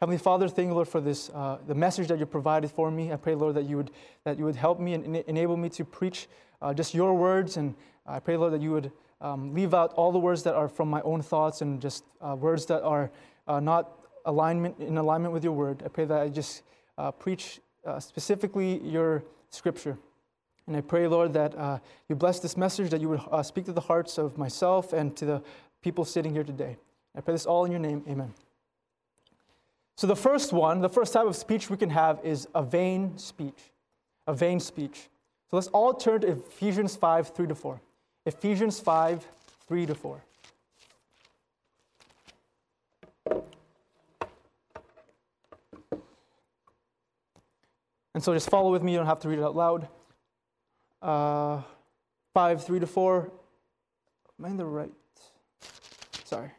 Heavenly 0.00 0.18
Father, 0.18 0.48
thank 0.48 0.70
you, 0.70 0.74
Lord, 0.74 0.88
for 0.88 1.00
this, 1.00 1.30
uh, 1.30 1.58
the 1.68 1.74
message 1.76 2.08
that 2.08 2.18
you 2.18 2.26
provided 2.26 2.68
for 2.68 2.90
me. 2.90 3.12
I 3.12 3.16
pray, 3.16 3.36
Lord, 3.36 3.54
that 3.54 3.66
you 3.66 3.76
would, 3.76 3.92
that 4.24 4.40
you 4.40 4.44
would 4.44 4.56
help 4.56 4.80
me 4.80 4.92
and 4.92 5.18
enable 5.18 5.56
me 5.56 5.68
to 5.68 5.84
preach 5.84 6.26
uh, 6.60 6.74
just 6.74 6.92
your 6.92 7.14
words. 7.14 7.56
And 7.56 7.76
I 8.08 8.18
pray, 8.18 8.36
Lord, 8.36 8.54
that 8.54 8.60
you 8.60 8.72
would 8.72 8.90
um, 9.20 9.54
leave 9.54 9.72
out 9.72 9.92
all 9.92 10.10
the 10.10 10.18
words 10.18 10.42
that 10.42 10.56
are 10.56 10.66
from 10.66 10.90
my 10.90 11.00
own 11.02 11.22
thoughts 11.22 11.60
and 11.60 11.80
just 11.80 12.02
uh, 12.20 12.34
words 12.34 12.66
that 12.66 12.82
are 12.82 13.08
uh, 13.46 13.60
not 13.60 14.00
alignment 14.24 14.80
in 14.80 14.98
alignment 14.98 15.32
with 15.32 15.44
your 15.44 15.52
word. 15.52 15.80
I 15.84 15.88
pray 15.90 16.06
that 16.06 16.20
I 16.20 16.28
just 16.28 16.62
uh, 16.98 17.12
preach 17.12 17.60
uh, 17.86 18.00
specifically 18.00 18.80
your 18.82 19.22
scripture. 19.54 19.96
And 20.66 20.76
I 20.76 20.80
pray, 20.80 21.06
Lord, 21.06 21.32
that 21.34 21.56
uh, 21.56 21.78
you 22.08 22.16
bless 22.16 22.40
this 22.40 22.56
message, 22.56 22.90
that 22.90 23.00
you 23.00 23.08
would 23.10 23.20
uh, 23.30 23.42
speak 23.42 23.66
to 23.66 23.72
the 23.72 23.80
hearts 23.80 24.18
of 24.18 24.38
myself 24.38 24.92
and 24.92 25.14
to 25.16 25.24
the 25.24 25.42
people 25.82 26.04
sitting 26.04 26.32
here 26.32 26.44
today. 26.44 26.76
I 27.14 27.20
pray 27.20 27.34
this 27.34 27.46
all 27.46 27.64
in 27.64 27.70
your 27.70 27.80
name. 27.80 28.02
Amen. 28.08 28.32
So, 29.96 30.06
the 30.06 30.16
first 30.16 30.52
one, 30.52 30.80
the 30.80 30.88
first 30.88 31.12
type 31.12 31.26
of 31.26 31.36
speech 31.36 31.70
we 31.70 31.76
can 31.76 31.90
have 31.90 32.18
is 32.24 32.48
a 32.54 32.62
vain 32.62 33.16
speech. 33.18 33.72
A 34.26 34.34
vain 34.34 34.58
speech. 34.58 35.08
So, 35.50 35.56
let's 35.56 35.68
all 35.68 35.94
turn 35.94 36.22
to 36.22 36.32
Ephesians 36.32 36.96
5 36.96 37.28
3 37.28 37.46
to 37.46 37.54
4. 37.54 37.80
Ephesians 38.26 38.80
5 38.80 39.26
3 39.68 39.86
to 39.86 39.94
4. 39.94 40.24
So 48.24 48.32
just 48.32 48.48
follow 48.48 48.72
with 48.72 48.82
me, 48.82 48.92
you 48.92 48.98
don't 48.98 49.06
have 49.06 49.20
to 49.20 49.28
read 49.28 49.38
it 49.38 49.44
out 49.44 49.54
loud. 49.54 49.86
Uh, 51.02 51.60
5, 52.32 52.64
3 52.64 52.80
to 52.80 52.86
4. 52.86 53.30
Am 54.38 54.44
I 54.46 54.48
in 54.48 54.56
the 54.56 54.64
right? 54.64 54.90
Sorry. 56.24 56.50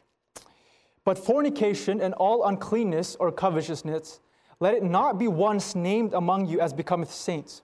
But 1.03 1.17
fornication 1.17 2.01
and 2.01 2.13
all 2.13 2.45
uncleanness 2.45 3.15
or 3.15 3.31
covetousness, 3.31 4.19
let 4.59 4.75
it 4.75 4.83
not 4.83 5.17
be 5.17 5.27
once 5.27 5.73
named 5.73 6.13
among 6.13 6.45
you 6.45 6.59
as 6.59 6.71
becometh 6.71 7.11
saints. 7.11 7.63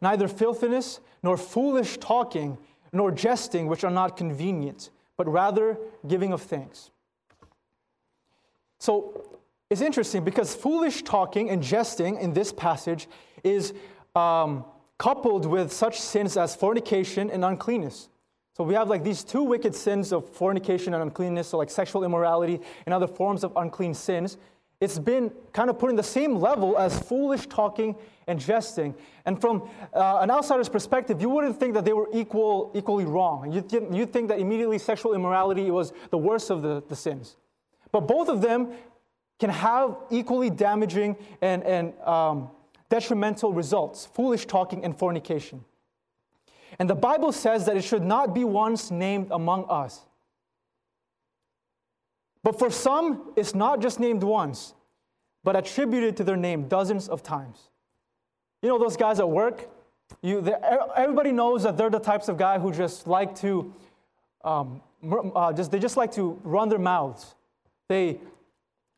Neither 0.00 0.28
filthiness, 0.28 1.00
nor 1.22 1.36
foolish 1.36 1.98
talking, 1.98 2.56
nor 2.90 3.10
jesting, 3.10 3.66
which 3.66 3.84
are 3.84 3.90
not 3.90 4.16
convenient, 4.16 4.88
but 5.18 5.28
rather 5.28 5.76
giving 6.08 6.32
of 6.32 6.40
thanks. 6.40 6.90
So 8.80 9.40
it's 9.72 9.80
interesting 9.80 10.22
because 10.22 10.54
foolish 10.54 11.00
talking 11.02 11.48
and 11.48 11.62
jesting 11.62 12.18
in 12.18 12.34
this 12.34 12.52
passage 12.52 13.08
is 13.42 13.72
um, 14.14 14.66
coupled 14.98 15.46
with 15.46 15.72
such 15.72 15.98
sins 15.98 16.36
as 16.36 16.54
fornication 16.54 17.30
and 17.30 17.42
uncleanness. 17.42 18.10
So 18.54 18.64
we 18.64 18.74
have 18.74 18.90
like 18.90 19.02
these 19.02 19.24
two 19.24 19.42
wicked 19.42 19.74
sins 19.74 20.12
of 20.12 20.28
fornication 20.28 20.92
and 20.92 21.02
uncleanness, 21.02 21.48
so 21.48 21.56
like 21.56 21.70
sexual 21.70 22.04
immorality 22.04 22.60
and 22.84 22.92
other 22.92 23.06
forms 23.06 23.44
of 23.44 23.52
unclean 23.56 23.94
sins. 23.94 24.36
It's 24.78 24.98
been 24.98 25.32
kind 25.54 25.70
of 25.70 25.78
put 25.78 25.88
in 25.88 25.96
the 25.96 26.02
same 26.02 26.36
level 26.36 26.76
as 26.76 26.98
foolish 26.98 27.46
talking 27.46 27.96
and 28.26 28.38
jesting. 28.38 28.94
And 29.24 29.40
from 29.40 29.70
uh, 29.94 30.18
an 30.20 30.30
outsider's 30.30 30.68
perspective, 30.68 31.22
you 31.22 31.30
wouldn't 31.30 31.58
think 31.58 31.72
that 31.72 31.86
they 31.86 31.94
were 31.94 32.10
equal, 32.12 32.72
equally 32.74 33.06
wrong. 33.06 33.50
You'd, 33.50 33.70
th- 33.70 33.84
you'd 33.90 34.12
think 34.12 34.28
that 34.28 34.38
immediately 34.38 34.78
sexual 34.78 35.14
immorality 35.14 35.70
was 35.70 35.94
the 36.10 36.18
worst 36.18 36.50
of 36.50 36.60
the, 36.60 36.82
the 36.88 36.96
sins. 36.96 37.36
But 37.90 38.02
both 38.02 38.28
of 38.28 38.42
them 38.42 38.72
can 39.42 39.50
have 39.50 39.96
equally 40.08 40.50
damaging 40.50 41.16
and, 41.40 41.64
and 41.64 41.98
um, 42.02 42.48
detrimental 42.88 43.52
results 43.52 44.06
foolish 44.06 44.46
talking 44.46 44.84
and 44.84 44.96
fornication. 44.96 45.64
And 46.78 46.88
the 46.88 46.94
Bible 46.94 47.32
says 47.32 47.66
that 47.66 47.76
it 47.76 47.82
should 47.82 48.04
not 48.04 48.36
be 48.36 48.44
once 48.44 48.92
named 48.92 49.32
among 49.32 49.66
us. 49.68 50.02
But 52.44 52.56
for 52.56 52.70
some, 52.70 53.32
it's 53.34 53.52
not 53.52 53.80
just 53.80 53.98
named 53.98 54.22
once, 54.22 54.74
but 55.42 55.56
attributed 55.56 56.16
to 56.18 56.24
their 56.24 56.36
name 56.36 56.68
dozens 56.68 57.08
of 57.08 57.24
times. 57.24 57.58
You 58.62 58.68
know 58.68 58.78
those 58.78 58.96
guys 58.96 59.18
at 59.18 59.28
work? 59.28 59.68
You, 60.22 60.38
everybody 60.94 61.32
knows 61.32 61.64
that 61.64 61.76
they're 61.76 61.90
the 61.90 61.98
types 61.98 62.28
of 62.28 62.36
guy 62.36 62.60
who 62.60 62.70
just 62.70 63.08
like 63.08 63.34
to, 63.40 63.74
um, 64.44 64.80
uh, 65.34 65.52
just, 65.52 65.72
they 65.72 65.80
just 65.80 65.96
like 65.96 66.12
to 66.12 66.38
run 66.44 66.68
their 66.68 66.78
mouths. 66.78 67.34
They, 67.88 68.20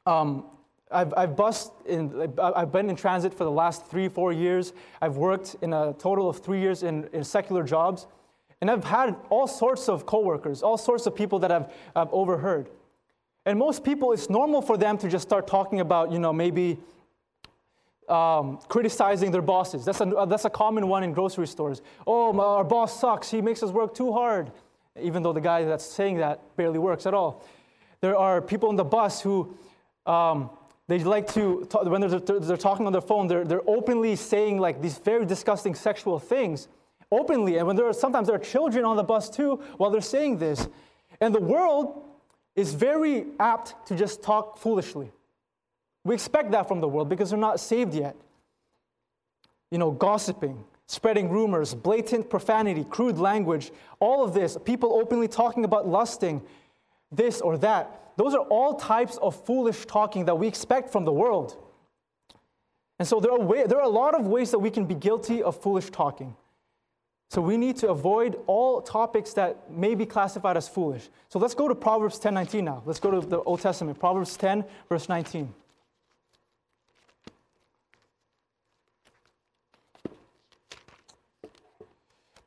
um, 0.06 0.44
I've, 0.90 1.12
I've 1.16 1.36
bust 1.36 1.72
in, 1.86 2.32
I've 2.38 2.70
been 2.70 2.88
in 2.88 2.96
transit 2.96 3.34
for 3.34 3.44
the 3.44 3.50
last 3.50 3.86
three, 3.86 4.08
four 4.08 4.32
years. 4.32 4.72
I've 5.00 5.16
worked 5.16 5.56
in 5.62 5.72
a 5.72 5.94
total 5.94 6.28
of 6.28 6.38
three 6.38 6.60
years 6.60 6.82
in, 6.82 7.08
in 7.12 7.24
secular 7.24 7.64
jobs. 7.64 8.06
And 8.60 8.70
I've 8.70 8.84
had 8.84 9.16
all 9.30 9.46
sorts 9.46 9.88
of 9.88 10.06
coworkers, 10.06 10.62
all 10.62 10.78
sorts 10.78 11.06
of 11.06 11.14
people 11.14 11.38
that 11.40 11.50
I've, 11.50 11.66
I've 11.96 12.12
overheard. 12.12 12.70
And 13.44 13.58
most 13.58 13.84
people, 13.84 14.12
it's 14.12 14.30
normal 14.30 14.62
for 14.62 14.78
them 14.78 14.96
to 14.98 15.08
just 15.08 15.26
start 15.26 15.46
talking 15.46 15.80
about, 15.80 16.12
you 16.12 16.18
know, 16.18 16.32
maybe 16.32 16.78
um, 18.08 18.58
criticizing 18.68 19.30
their 19.32 19.42
bosses. 19.42 19.84
That's 19.84 20.00
a, 20.00 20.26
that's 20.28 20.44
a 20.44 20.50
common 20.50 20.88
one 20.88 21.02
in 21.02 21.12
grocery 21.12 21.46
stores. 21.46 21.82
Oh, 22.06 22.38
our 22.38 22.64
boss 22.64 22.98
sucks. 22.98 23.30
He 23.30 23.42
makes 23.42 23.62
us 23.62 23.70
work 23.70 23.94
too 23.94 24.12
hard. 24.12 24.52
Even 25.00 25.22
though 25.22 25.32
the 25.32 25.40
guy 25.40 25.64
that's 25.64 25.84
saying 25.84 26.18
that 26.18 26.56
barely 26.56 26.78
works 26.78 27.04
at 27.04 27.14
all. 27.14 27.44
There 28.00 28.16
are 28.16 28.40
people 28.40 28.68
on 28.68 28.76
the 28.76 28.84
bus 28.84 29.20
who 29.20 29.56
um, 30.06 30.50
they 30.86 30.98
like 30.98 31.32
to, 31.32 31.66
talk, 31.70 31.84
when 31.86 32.00
they're, 32.00 32.20
they're 32.20 32.56
talking 32.56 32.86
on 32.86 32.92
their 32.92 33.00
phone, 33.00 33.26
they're, 33.26 33.44
they're 33.44 33.68
openly 33.68 34.16
saying 34.16 34.58
like 34.58 34.82
these 34.82 34.98
very 34.98 35.24
disgusting 35.24 35.74
sexual 35.74 36.18
things, 36.18 36.68
openly. 37.10 37.56
And 37.56 37.66
when 37.66 37.76
there 37.76 37.86
are, 37.86 37.92
sometimes 37.92 38.26
there 38.26 38.36
are 38.36 38.40
children 38.40 38.84
on 38.84 38.96
the 38.96 39.02
bus 39.02 39.30
too 39.30 39.56
while 39.78 39.90
they're 39.90 40.00
saying 40.00 40.38
this. 40.38 40.68
And 41.20 41.34
the 41.34 41.40
world 41.40 42.02
is 42.54 42.74
very 42.74 43.26
apt 43.40 43.86
to 43.88 43.96
just 43.96 44.22
talk 44.22 44.58
foolishly. 44.58 45.10
We 46.04 46.14
expect 46.14 46.50
that 46.50 46.68
from 46.68 46.80
the 46.80 46.88
world 46.88 47.08
because 47.08 47.30
they're 47.30 47.38
not 47.38 47.60
saved 47.60 47.94
yet. 47.94 48.14
You 49.70 49.78
know, 49.78 49.90
gossiping, 49.90 50.62
spreading 50.86 51.30
rumors, 51.30 51.74
blatant 51.74 52.28
profanity, 52.28 52.84
crude 52.84 53.18
language, 53.18 53.72
all 54.00 54.22
of 54.22 54.34
this, 54.34 54.58
people 54.64 54.92
openly 54.92 55.28
talking 55.28 55.64
about 55.64 55.88
lusting, 55.88 56.42
this 57.10 57.40
or 57.40 57.56
that. 57.58 58.03
Those 58.16 58.34
are 58.34 58.42
all 58.42 58.74
types 58.74 59.16
of 59.18 59.34
foolish 59.44 59.86
talking 59.86 60.24
that 60.26 60.38
we 60.38 60.46
expect 60.46 60.90
from 60.90 61.04
the 61.04 61.12
world. 61.12 61.56
And 62.98 63.08
so 63.08 63.18
there 63.18 63.32
are, 63.32 63.40
way, 63.40 63.64
there 63.66 63.78
are 63.78 63.84
a 63.84 63.88
lot 63.88 64.14
of 64.14 64.26
ways 64.26 64.50
that 64.52 64.60
we 64.60 64.70
can 64.70 64.84
be 64.84 64.94
guilty 64.94 65.42
of 65.42 65.60
foolish 65.60 65.90
talking. 65.90 66.36
So 67.30 67.40
we 67.40 67.56
need 67.56 67.76
to 67.78 67.88
avoid 67.88 68.38
all 68.46 68.80
topics 68.80 69.32
that 69.32 69.68
may 69.70 69.96
be 69.96 70.06
classified 70.06 70.56
as 70.56 70.68
foolish. 70.68 71.08
So 71.28 71.40
let's 71.40 71.54
go 71.54 71.66
to 71.66 71.74
Proverbs 71.74 72.20
10:19 72.20 72.62
now. 72.62 72.82
Let's 72.86 73.00
go 73.00 73.10
to 73.10 73.26
the 73.26 73.40
Old 73.42 73.60
Testament. 73.60 73.98
Proverbs 73.98 74.36
10 74.36 74.64
verse 74.88 75.08
19. 75.08 75.52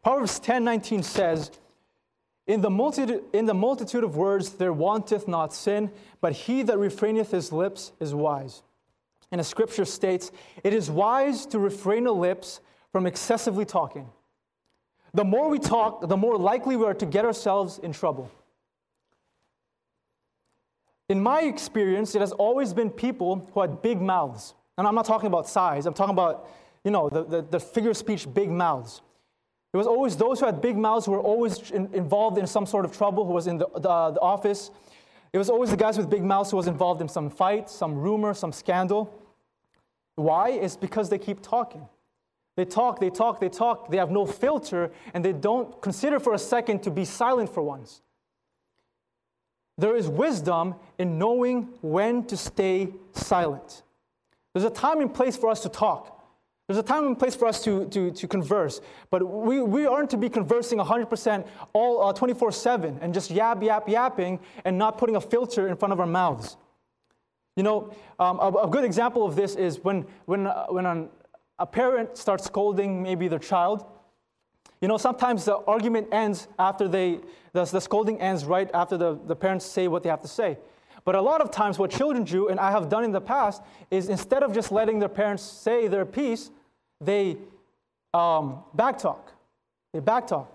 Proverbs 0.02 0.40
10:19 0.40 1.04
says, 1.04 1.52
in 2.48 2.62
the, 2.62 2.70
multitude, 2.70 3.24
in 3.34 3.46
the 3.46 3.54
multitude 3.54 4.04
of 4.06 4.16
words 4.16 4.52
there 4.52 4.72
wanteth 4.72 5.28
not 5.28 5.54
sin, 5.54 5.92
but 6.22 6.32
he 6.32 6.64
that 6.64 6.78
refraineth 6.78 7.32
his 7.32 7.52
lips 7.52 7.92
is 8.00 8.16
wise. 8.16 8.64
And 9.32 9.42
a 9.42 9.44
scripture 9.44 9.84
states, 9.84 10.32
It 10.64 10.74
is 10.74 10.90
wise 10.90 11.46
to 11.48 11.60
refrain 11.60 12.06
the 12.06 12.14
lips 12.14 12.62
from 12.94 13.06
excessively 13.06 13.66
talking. 13.66 14.10
The 15.14 15.26
more 15.26 15.50
we 15.50 15.60
talk, 15.60 16.08
the 16.08 16.16
more 16.16 16.38
likely 16.38 16.78
we 16.78 16.86
are 16.86 16.94
to 16.94 17.06
get 17.06 17.26
ourselves 17.26 17.80
in 17.80 17.92
trouble. 17.92 18.32
In 21.10 21.22
my 21.22 21.42
experience, 21.42 22.16
it 22.16 22.22
has 22.22 22.32
always 22.34 22.74
been 22.74 22.90
people 22.90 23.50
who 23.54 23.62
had 23.62 23.82
big 23.82 24.02
mouths. 24.02 24.54
And 24.78 24.88
I'm 24.88 24.96
not 24.96 25.06
talking 25.06 25.28
about 25.28 25.50
size, 25.50 25.86
I'm 25.86 25.94
talking 25.94 26.14
about, 26.14 26.48
you 26.84 26.92
know, 26.92 27.10
the, 27.10 27.24
the, 27.24 27.42
the 27.42 27.60
figure 27.60 27.90
of 27.90 27.98
speech, 27.98 28.32
big 28.34 28.50
mouths. 28.50 29.02
It 29.78 29.86
was 29.86 29.86
always 29.86 30.18
those 30.18 30.40
who 30.40 30.48
had 30.48 30.60
big 30.60 30.76
mouths 30.76 31.06
who 31.06 31.12
were 31.12 31.22
always 31.22 31.70
in, 31.70 31.94
involved 31.94 32.40
in 32.40 32.48
some 32.48 32.66
sort 32.66 32.84
of 32.84 32.98
trouble, 32.98 33.28
who 33.28 33.34
was 33.34 33.46
in 33.46 33.60
the, 33.60 33.68
the, 33.76 34.10
the 34.10 34.20
office. 34.20 34.72
It 35.32 35.38
was 35.38 35.52
always 35.52 35.70
the 35.70 35.78
guys 35.78 36.00
with 36.00 36.10
big 36.10 36.24
mouths 36.24 36.50
who 36.50 36.58
was 36.58 36.66
involved 36.66 37.00
in 37.00 37.08
some 37.08 37.30
fight, 37.30 37.70
some 37.70 37.94
rumor, 37.94 38.34
some 38.34 38.52
scandal. 38.52 39.14
Why? 40.16 40.50
It's 40.50 40.76
because 40.76 41.12
they 41.12 41.20
keep 41.20 41.44
talking. 41.44 41.88
They 42.56 42.66
talk, 42.66 43.00
they 43.00 43.12
talk, 43.12 43.40
they 43.40 43.50
talk. 43.50 43.92
They 43.92 43.98
have 43.98 44.10
no 44.10 44.26
filter, 44.26 44.90
and 45.14 45.24
they 45.24 45.32
don't 45.32 45.80
consider 45.80 46.20
for 46.20 46.34
a 46.34 46.40
second 46.40 46.82
to 46.82 46.90
be 46.90 47.06
silent 47.06 47.54
for 47.54 47.62
once. 47.62 48.02
There 49.78 49.96
is 49.96 50.08
wisdom 50.08 50.74
in 50.98 51.20
knowing 51.20 51.70
when 51.82 52.24
to 52.24 52.36
stay 52.36 52.96
silent. 53.12 53.84
There's 54.56 54.66
a 54.66 54.72
time 54.72 55.02
and 55.02 55.14
place 55.14 55.38
for 55.38 55.52
us 55.52 55.62
to 55.62 55.70
talk. 55.70 56.17
There's 56.68 56.78
a 56.78 56.84
time 56.84 57.08
and 57.08 57.18
place 57.18 57.34
for 57.34 57.48
us 57.48 57.64
to, 57.64 57.86
to, 57.88 58.12
to 58.12 58.28
converse, 58.28 58.82
but 59.10 59.24
we, 59.24 59.62
we 59.62 59.86
aren't 59.86 60.10
to 60.10 60.18
be 60.18 60.28
conversing 60.28 60.80
100% 60.80 61.48
all 61.72 62.04
uh, 62.04 62.12
24 62.12 62.52
7 62.52 63.00
and 63.02 63.14
just 63.14 63.32
yap, 63.32 63.64
yap, 63.64 63.88
yapping 63.88 64.38
and 64.66 64.78
not 64.78 64.98
putting 64.98 65.16
a 65.16 65.22
filter 65.22 65.70
in 65.70 65.78
front 65.78 65.94
of 65.94 66.02
our 66.02 66.06
mouths. 66.06 66.58
You 67.56 67.64
know, 67.64 67.94
um, 68.20 68.40
a, 68.40 68.50
a, 68.50 68.70
good 68.70 68.84
example 68.84 69.26
of 69.26 69.38
this 69.38 69.56
is 69.56 69.80
when, 69.84 70.06
when, 70.26 70.46
uh, 70.46 70.66
when 70.68 70.86
an, 70.86 71.10
a 71.58 71.66
parent 71.66 72.18
starts 72.18 72.44
scolding 72.44 73.02
maybe 73.02 73.30
their 73.30 73.40
child. 73.40 73.86
You 74.82 74.90
know, 74.90 74.98
sometimes 74.98 75.46
the 75.46 75.56
argument 75.56 76.10
ends 76.12 76.50
after 76.60 76.90
they, 76.90 77.22
the, 77.54 77.64
the 77.64 77.80
scolding 77.80 78.20
ends 78.20 78.44
right 78.44 78.70
after 78.74 78.98
the, 78.98 79.18
the 79.26 79.36
parents 79.38 79.66
say 79.66 79.88
what 79.88 80.04
they 80.04 80.10
have 80.10 80.22
to 80.22 80.28
say. 80.28 80.58
But 81.06 81.16
a 81.16 81.22
lot 81.22 81.40
of 81.40 81.52
times, 81.52 81.80
what 81.80 81.90
children 81.90 82.26
do, 82.26 82.50
and 82.50 82.60
I 82.60 82.70
have 82.72 82.90
done 82.90 83.06
in 83.06 83.14
the 83.14 83.22
past, 83.22 83.64
is 83.90 84.10
instead 84.10 84.44
of 84.44 84.54
just 84.54 84.74
letting 84.74 85.00
their 85.00 85.08
parents 85.08 85.42
say 85.42 85.88
their 85.88 86.06
piece, 86.06 86.52
they 87.02 87.38
um, 88.14 88.64
backtalk. 88.76 89.20
They 89.94 90.00
backtalk. 90.00 90.48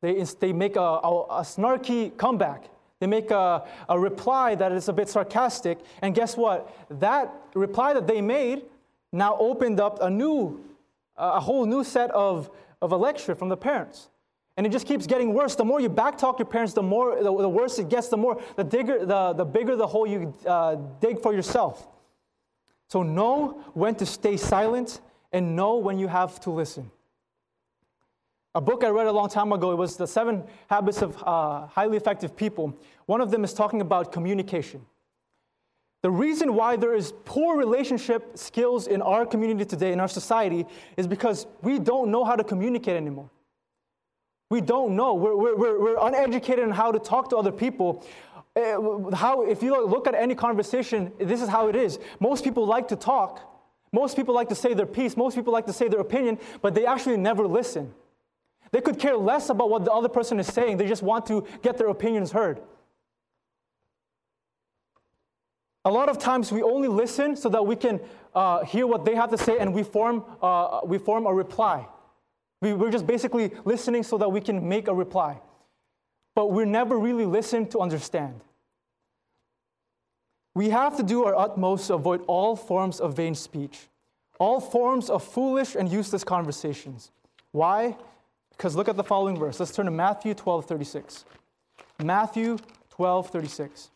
They, 0.00 0.22
they 0.40 0.52
make 0.52 0.76
a, 0.76 0.80
a, 0.80 1.22
a 1.24 1.40
snarky 1.42 2.16
comeback. 2.16 2.64
They 3.00 3.06
make 3.06 3.30
a, 3.30 3.64
a 3.88 3.98
reply 3.98 4.54
that 4.54 4.72
is 4.72 4.88
a 4.88 4.92
bit 4.92 5.08
sarcastic. 5.08 5.78
And 6.02 6.14
guess 6.14 6.36
what? 6.36 6.72
That 7.00 7.32
reply 7.54 7.94
that 7.94 8.06
they 8.06 8.20
made 8.20 8.62
now 9.12 9.36
opened 9.38 9.80
up 9.80 10.00
a 10.00 10.08
new, 10.08 10.64
a 11.16 11.40
whole 11.40 11.66
new 11.66 11.84
set 11.84 12.10
of, 12.12 12.50
of 12.80 12.92
a 12.92 12.96
lecture 12.96 13.34
from 13.34 13.48
the 13.48 13.56
parents. 13.56 14.08
And 14.56 14.66
it 14.66 14.70
just 14.70 14.86
keeps 14.86 15.06
getting 15.06 15.32
worse. 15.32 15.54
The 15.56 15.64
more 15.64 15.80
you 15.80 15.88
backtalk 15.88 16.38
your 16.38 16.46
parents, 16.46 16.74
the 16.74 16.82
more 16.82 17.16
the, 17.16 17.22
the 17.22 17.48
worse 17.48 17.78
it 17.78 17.88
gets. 17.88 18.08
The 18.08 18.18
more 18.18 18.40
the 18.56 18.64
digger, 18.64 19.04
the, 19.04 19.32
the 19.32 19.44
bigger 19.44 19.76
the 19.76 19.86
hole 19.86 20.06
you 20.06 20.34
uh, 20.46 20.76
dig 21.00 21.20
for 21.22 21.32
yourself. 21.32 21.88
So 22.90 23.02
know 23.02 23.64
when 23.72 23.94
to 23.96 24.06
stay 24.06 24.36
silent 24.36 25.00
and 25.32 25.56
know 25.56 25.76
when 25.76 25.98
you 25.98 26.08
have 26.08 26.40
to 26.40 26.50
listen. 26.50 26.90
A 28.54 28.60
book 28.60 28.84
I 28.84 28.88
read 28.88 29.06
a 29.06 29.12
long 29.12 29.30
time 29.30 29.52
ago, 29.52 29.72
it 29.72 29.76
was 29.76 29.96
The 29.96 30.06
Seven 30.06 30.44
Habits 30.68 31.00
of 31.00 31.16
uh, 31.22 31.66
Highly 31.68 31.96
Effective 31.96 32.36
People. 32.36 32.78
One 33.06 33.22
of 33.22 33.30
them 33.30 33.44
is 33.44 33.54
talking 33.54 33.80
about 33.80 34.12
communication. 34.12 34.84
The 36.02 36.10
reason 36.10 36.54
why 36.54 36.76
there 36.76 36.94
is 36.94 37.14
poor 37.24 37.56
relationship 37.56 38.36
skills 38.36 38.88
in 38.88 39.00
our 39.00 39.24
community 39.24 39.64
today, 39.64 39.92
in 39.92 40.00
our 40.00 40.08
society, 40.08 40.66
is 40.96 41.06
because 41.06 41.46
we 41.62 41.78
don't 41.78 42.10
know 42.10 42.24
how 42.24 42.36
to 42.36 42.44
communicate 42.44 42.96
anymore. 42.96 43.30
We 44.50 44.60
don't 44.60 44.96
know. 44.96 45.14
We're, 45.14 45.36
we're, 45.36 45.80
we're 45.80 45.98
uneducated 46.06 46.64
on 46.64 46.72
how 46.72 46.92
to 46.92 46.98
talk 46.98 47.30
to 47.30 47.36
other 47.36 47.52
people. 47.52 48.04
Uh, 48.54 49.14
how, 49.14 49.46
if 49.46 49.62
you 49.62 49.82
look 49.86 50.06
at 50.06 50.14
any 50.14 50.34
conversation, 50.34 51.10
this 51.18 51.40
is 51.40 51.48
how 51.48 51.68
it 51.68 51.76
is. 51.76 51.98
Most 52.20 52.44
people 52.44 52.66
like 52.66 52.88
to 52.88 52.96
talk. 52.96 53.51
Most 53.92 54.16
people 54.16 54.34
like 54.34 54.48
to 54.48 54.54
say 54.54 54.72
their 54.74 54.86
piece. 54.86 55.16
Most 55.16 55.34
people 55.34 55.52
like 55.52 55.66
to 55.66 55.72
say 55.72 55.88
their 55.88 56.00
opinion, 56.00 56.38
but 56.62 56.74
they 56.74 56.86
actually 56.86 57.18
never 57.18 57.46
listen. 57.46 57.92
They 58.70 58.80
could 58.80 58.98
care 58.98 59.16
less 59.16 59.50
about 59.50 59.68
what 59.68 59.84
the 59.84 59.92
other 59.92 60.08
person 60.08 60.40
is 60.40 60.46
saying, 60.46 60.78
they 60.78 60.88
just 60.88 61.02
want 61.02 61.26
to 61.26 61.46
get 61.62 61.76
their 61.76 61.88
opinions 61.88 62.32
heard. 62.32 62.60
A 65.84 65.90
lot 65.90 66.08
of 66.08 66.16
times 66.16 66.50
we 66.52 66.62
only 66.62 66.88
listen 66.88 67.36
so 67.36 67.48
that 67.50 67.66
we 67.66 67.76
can 67.76 68.00
uh, 68.34 68.64
hear 68.64 68.86
what 68.86 69.04
they 69.04 69.14
have 69.14 69.30
to 69.30 69.38
say 69.38 69.58
and 69.58 69.74
we 69.74 69.82
form, 69.82 70.24
uh, 70.40 70.80
we 70.84 70.96
form 70.96 71.26
a 71.26 71.34
reply. 71.34 71.86
We, 72.60 72.72
we're 72.72 72.92
just 72.92 73.06
basically 73.06 73.50
listening 73.64 74.04
so 74.04 74.16
that 74.18 74.28
we 74.30 74.40
can 74.40 74.66
make 74.66 74.88
a 74.88 74.94
reply. 74.94 75.40
But 76.34 76.52
we 76.52 76.64
never 76.64 76.98
really 76.98 77.26
listen 77.26 77.68
to 77.70 77.80
understand. 77.80 78.40
We 80.54 80.70
have 80.70 80.96
to 80.98 81.02
do 81.02 81.24
our 81.24 81.34
utmost 81.34 81.86
to 81.86 81.94
avoid 81.94 82.22
all 82.26 82.56
forms 82.56 83.00
of 83.00 83.16
vain 83.16 83.34
speech, 83.34 83.88
all 84.38 84.60
forms 84.60 85.08
of 85.08 85.24
foolish 85.24 85.74
and 85.74 85.90
useless 85.90 86.24
conversations. 86.24 87.10
Why? 87.52 87.96
Because 88.50 88.76
look 88.76 88.88
at 88.88 88.96
the 88.96 89.04
following 89.04 89.38
verse. 89.38 89.58
Let's 89.58 89.74
turn 89.74 89.86
to 89.86 89.90
Matthew 89.90 90.34
12 90.34 90.66
36. 90.66 91.24
Matthew 92.02 92.58
12 92.90 93.30
36. 93.30 93.90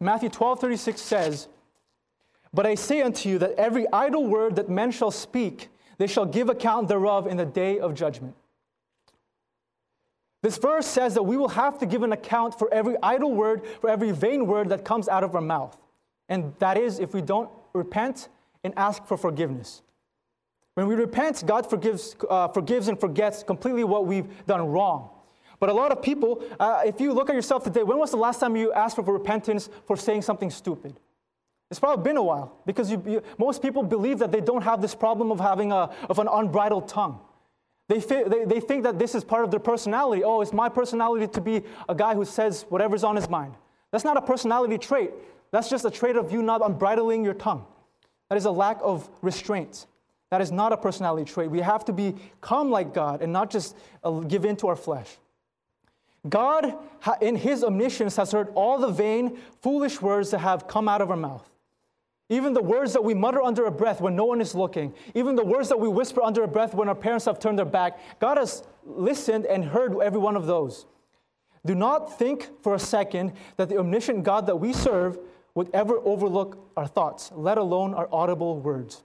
Matthew 0.00 0.28
12 0.30 0.60
36 0.60 1.00
says, 1.00 1.48
But 2.52 2.66
I 2.66 2.74
say 2.74 3.02
unto 3.02 3.28
you 3.28 3.38
that 3.38 3.52
every 3.52 3.86
idle 3.92 4.26
word 4.26 4.56
that 4.56 4.68
men 4.68 4.90
shall 4.90 5.10
speak, 5.10 5.68
they 5.98 6.06
shall 6.06 6.26
give 6.26 6.48
account 6.48 6.88
thereof 6.88 7.26
in 7.26 7.36
the 7.36 7.44
day 7.44 7.78
of 7.78 7.94
judgment. 7.94 8.34
This 10.42 10.56
verse 10.56 10.86
says 10.86 11.14
that 11.14 11.22
we 11.22 11.36
will 11.36 11.50
have 11.50 11.78
to 11.78 11.86
give 11.86 12.02
an 12.02 12.12
account 12.12 12.58
for 12.58 12.72
every 12.72 12.96
idle 13.02 13.32
word, 13.32 13.62
for 13.80 13.90
every 13.90 14.10
vain 14.10 14.46
word 14.46 14.70
that 14.70 14.84
comes 14.84 15.08
out 15.08 15.22
of 15.22 15.34
our 15.34 15.40
mouth. 15.40 15.76
And 16.28 16.54
that 16.60 16.78
is 16.78 16.98
if 16.98 17.12
we 17.12 17.20
don't 17.20 17.50
repent 17.74 18.28
and 18.64 18.72
ask 18.76 19.04
for 19.06 19.16
forgiveness. 19.16 19.82
When 20.74 20.86
we 20.86 20.94
repent, 20.94 21.42
God 21.46 21.68
forgives, 21.68 22.16
uh, 22.28 22.48
forgives 22.48 22.88
and 22.88 22.98
forgets 22.98 23.42
completely 23.42 23.84
what 23.84 24.06
we've 24.06 24.46
done 24.46 24.66
wrong. 24.68 25.10
But 25.58 25.68
a 25.68 25.74
lot 25.74 25.92
of 25.92 26.00
people, 26.00 26.42
uh, 26.58 26.82
if 26.86 27.00
you 27.00 27.12
look 27.12 27.28
at 27.28 27.34
yourself 27.34 27.64
today, 27.64 27.82
when 27.82 27.98
was 27.98 28.10
the 28.10 28.16
last 28.16 28.40
time 28.40 28.56
you 28.56 28.72
asked 28.72 28.96
for 28.96 29.02
repentance 29.02 29.68
for 29.86 29.96
saying 29.96 30.22
something 30.22 30.50
stupid? 30.50 30.98
It's 31.70 31.78
probably 31.78 32.02
been 32.02 32.16
a 32.16 32.22
while 32.22 32.56
because 32.64 32.90
you, 32.90 33.02
you, 33.06 33.22
most 33.38 33.60
people 33.60 33.82
believe 33.82 34.18
that 34.20 34.32
they 34.32 34.40
don't 34.40 34.62
have 34.62 34.80
this 34.80 34.94
problem 34.94 35.30
of 35.30 35.38
having 35.38 35.70
a, 35.70 35.90
of 36.08 36.18
an 36.18 36.28
unbridled 36.32 36.88
tongue. 36.88 37.20
They, 37.90 37.98
they, 37.98 38.44
they 38.44 38.60
think 38.60 38.84
that 38.84 39.00
this 39.00 39.16
is 39.16 39.24
part 39.24 39.42
of 39.42 39.50
their 39.50 39.58
personality. 39.58 40.22
Oh, 40.22 40.42
it's 40.42 40.52
my 40.52 40.68
personality 40.68 41.26
to 41.26 41.40
be 41.40 41.62
a 41.88 41.94
guy 41.94 42.14
who 42.14 42.24
says 42.24 42.64
whatever's 42.68 43.02
on 43.02 43.16
his 43.16 43.28
mind. 43.28 43.54
That's 43.90 44.04
not 44.04 44.16
a 44.16 44.22
personality 44.22 44.78
trait. 44.78 45.10
That's 45.50 45.68
just 45.68 45.84
a 45.84 45.90
trait 45.90 46.14
of 46.14 46.30
you 46.30 46.40
not 46.40 46.60
unbridling 46.60 47.24
your 47.24 47.34
tongue. 47.34 47.66
That 48.28 48.36
is 48.38 48.44
a 48.44 48.50
lack 48.52 48.78
of 48.80 49.10
restraint. 49.22 49.86
That 50.30 50.40
is 50.40 50.52
not 50.52 50.72
a 50.72 50.76
personality 50.76 51.28
trait. 51.32 51.50
We 51.50 51.58
have 51.62 51.84
to 51.86 51.92
become 51.92 52.70
like 52.70 52.94
God 52.94 53.22
and 53.22 53.32
not 53.32 53.50
just 53.50 53.76
uh, 54.04 54.20
give 54.20 54.44
in 54.44 54.54
to 54.58 54.68
our 54.68 54.76
flesh. 54.76 55.08
God, 56.28 56.72
in 57.20 57.34
His 57.34 57.64
omniscience, 57.64 58.14
has 58.14 58.30
heard 58.30 58.52
all 58.54 58.78
the 58.78 58.92
vain, 58.92 59.36
foolish 59.62 60.00
words 60.00 60.30
that 60.30 60.38
have 60.38 60.68
come 60.68 60.88
out 60.88 61.00
of 61.00 61.10
our 61.10 61.16
mouth. 61.16 61.49
Even 62.30 62.52
the 62.52 62.62
words 62.62 62.92
that 62.92 63.02
we 63.02 63.12
mutter 63.12 63.42
under 63.42 63.64
our 63.64 63.72
breath 63.72 64.00
when 64.00 64.14
no 64.14 64.24
one 64.24 64.40
is 64.40 64.54
looking, 64.54 64.94
even 65.14 65.34
the 65.34 65.44
words 65.44 65.68
that 65.68 65.78
we 65.78 65.88
whisper 65.88 66.22
under 66.22 66.42
our 66.42 66.46
breath 66.46 66.74
when 66.74 66.88
our 66.88 66.94
parents 66.94 67.24
have 67.24 67.40
turned 67.40 67.58
their 67.58 67.66
back, 67.66 67.98
God 68.20 68.38
has 68.38 68.62
listened 68.86 69.46
and 69.46 69.64
heard 69.64 70.00
every 70.00 70.20
one 70.20 70.36
of 70.36 70.46
those. 70.46 70.86
Do 71.66 71.74
not 71.74 72.16
think 72.18 72.48
for 72.62 72.76
a 72.76 72.78
second 72.78 73.32
that 73.56 73.68
the 73.68 73.78
omniscient 73.78 74.22
God 74.22 74.46
that 74.46 74.56
we 74.56 74.72
serve 74.72 75.18
would 75.56 75.70
ever 75.74 75.98
overlook 75.98 76.72
our 76.76 76.86
thoughts, 76.86 77.32
let 77.34 77.58
alone 77.58 77.94
our 77.94 78.08
audible 78.12 78.60
words. 78.60 79.02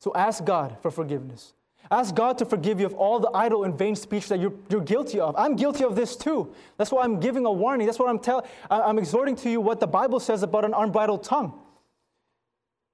So 0.00 0.12
ask 0.16 0.44
God 0.44 0.76
for 0.82 0.90
forgiveness. 0.90 1.54
Ask 1.92 2.14
God 2.14 2.38
to 2.38 2.44
forgive 2.44 2.80
you 2.80 2.86
of 2.86 2.94
all 2.94 3.20
the 3.20 3.30
idle 3.30 3.62
and 3.62 3.78
vain 3.78 3.94
speech 3.94 4.28
that 4.28 4.40
you're, 4.40 4.52
you're 4.68 4.80
guilty 4.80 5.20
of. 5.20 5.34
I'm 5.38 5.54
guilty 5.54 5.84
of 5.84 5.94
this 5.94 6.16
too. 6.16 6.52
That's 6.76 6.90
why 6.90 7.04
I'm 7.04 7.20
giving 7.20 7.46
a 7.46 7.52
warning. 7.52 7.86
That's 7.86 8.00
what 8.00 8.10
I'm 8.10 8.18
telling. 8.18 8.44
I'm 8.68 8.98
exhorting 8.98 9.36
to 9.36 9.50
you 9.50 9.60
what 9.60 9.78
the 9.78 9.86
Bible 9.86 10.18
says 10.18 10.42
about 10.42 10.64
an 10.64 10.74
unbridled 10.74 11.22
tongue. 11.22 11.58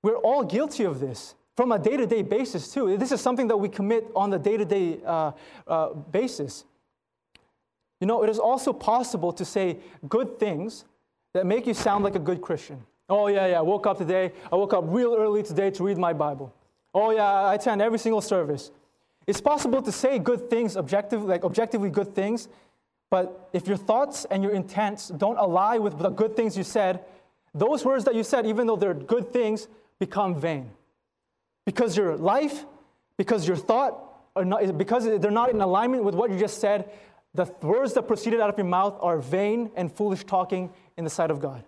We're 0.05 0.19
all 0.19 0.45
guilty 0.45 0.85
of 0.85 1.01
this 1.01 1.35
from 1.57 1.73
a 1.73 1.79
day 1.79 1.97
to 1.97 2.07
day 2.07 2.21
basis, 2.21 2.71
too. 2.71 2.99
This 2.99 3.11
is 3.11 3.23
something 3.23 3.49
that 3.49 3.57
we 3.57 3.71
commit 3.71 4.07
on 4.15 4.29
the 4.29 4.39
day 4.39 4.59
to 4.59 4.65
day 4.67 5.01
basis. 6.11 6.67
You 8.01 8.07
know, 8.07 8.23
it 8.23 8.29
is 8.29 8.39
also 8.39 8.75
possible 8.75 9.33
to 9.33 9.47
say 9.47 9.79
good 10.07 10.39
things 10.39 10.85
that 11.33 11.47
make 11.47 11.67
you 11.67 11.73
sound 11.73 12.05
like 12.05 12.17
a 12.17 12.19
good 12.19 12.43
Christian. 12.43 12.85
Oh, 13.09 13.29
yeah, 13.29 13.47
yeah, 13.47 13.59
I 13.59 13.63
woke 13.63 13.87
up 13.87 13.97
today. 13.97 14.33
I 14.53 14.57
woke 14.57 14.75
up 14.75 14.85
real 14.89 15.15
early 15.15 15.43
today 15.43 15.71
to 15.71 15.83
read 15.83 15.97
my 15.97 16.13
Bible. 16.13 16.53
Oh, 16.93 17.11
yeah, 17.11 17.25
I 17.25 17.55
attend 17.55 17.81
every 17.81 17.99
single 17.99 18.21
service. 18.21 18.73
It's 19.27 19.41
possible 19.41 19.81
to 19.81 19.91
say 19.91 20.19
good 20.19 20.51
things, 20.51 20.77
objective, 20.77 21.25
like 21.25 21.45
objectively 21.45 21.89
good 21.89 22.15
things, 22.15 22.49
but 23.11 23.49
if 23.55 23.67
your 23.67 23.79
thoughts 23.79 24.27
and 24.31 24.43
your 24.43 24.53
intents 24.53 25.09
don't 25.09 25.39
align 25.39 25.83
with 25.83 25.99
the 25.99 26.11
good 26.11 26.37
things 26.37 26.59
you 26.59 26.63
said, 26.63 27.01
those 27.55 27.87
words 27.87 28.05
that 28.05 28.15
you 28.15 28.23
said, 28.23 28.45
even 28.45 28.67
though 28.67 28.77
they're 28.77 28.93
good 28.93 29.33
things, 29.33 29.67
become 30.07 30.39
vain. 30.39 30.71
Because 31.65 31.97
your 31.97 32.17
life, 32.17 32.65
because 33.17 33.49
your 33.49 33.57
thought, 33.57 33.93
not, 34.37 34.77
because 34.77 35.05
they're 35.05 35.31
not 35.43 35.51
in 35.51 35.61
alignment 35.61 36.05
with 36.05 36.15
what 36.15 36.31
you 36.31 36.39
just 36.39 36.61
said, 36.61 36.91
the 37.35 37.47
words 37.63 37.95
that 37.95 38.07
proceeded 38.07 38.41
out 38.41 38.51
of 38.51 38.59
your 38.59 38.67
mouth 38.67 38.97
are 39.01 39.19
vain 39.19 39.71
and 39.75 39.91
foolish 39.91 40.25
talking 40.25 40.71
in 40.97 41.05
the 41.05 41.11
sight 41.11 41.31
of 41.31 41.41
God. 41.41 41.65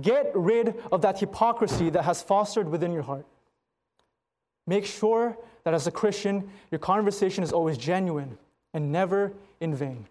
Get 0.00 0.30
rid 0.34 0.74
of 0.92 1.02
that 1.02 1.18
hypocrisy 1.18 1.90
that 1.90 2.04
has 2.04 2.22
fostered 2.22 2.68
within 2.68 2.92
your 2.92 3.02
heart. 3.02 3.26
Make 4.66 4.84
sure 4.84 5.36
that 5.64 5.74
as 5.74 5.86
a 5.86 5.90
Christian, 5.90 6.50
your 6.70 6.78
conversation 6.78 7.42
is 7.42 7.52
always 7.52 7.76
genuine 7.76 8.38
and 8.72 8.92
never 8.92 9.32
in 9.60 9.74
vain. 9.74 10.06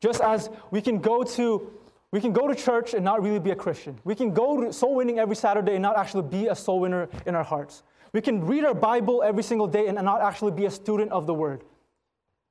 Just 0.00 0.20
as 0.20 0.50
we 0.70 0.80
can 0.82 0.98
go 0.98 1.22
to 1.22 1.70
we 2.14 2.20
can 2.20 2.32
go 2.32 2.46
to 2.46 2.54
church 2.54 2.94
and 2.94 3.04
not 3.04 3.24
really 3.24 3.40
be 3.40 3.50
a 3.50 3.56
Christian. 3.56 3.98
We 4.04 4.14
can 4.14 4.32
go 4.32 4.60
to 4.60 4.72
soul 4.72 4.94
winning 4.94 5.18
every 5.18 5.34
Saturday 5.34 5.72
and 5.72 5.82
not 5.82 5.98
actually 5.98 6.22
be 6.22 6.46
a 6.46 6.54
soul 6.54 6.78
winner 6.78 7.08
in 7.26 7.34
our 7.34 7.42
hearts. 7.42 7.82
We 8.12 8.20
can 8.20 8.46
read 8.46 8.64
our 8.64 8.72
Bible 8.72 9.24
every 9.24 9.42
single 9.42 9.66
day 9.66 9.88
and 9.88 10.00
not 10.00 10.20
actually 10.22 10.52
be 10.52 10.66
a 10.66 10.70
student 10.70 11.10
of 11.10 11.26
the 11.26 11.34
Word. 11.34 11.64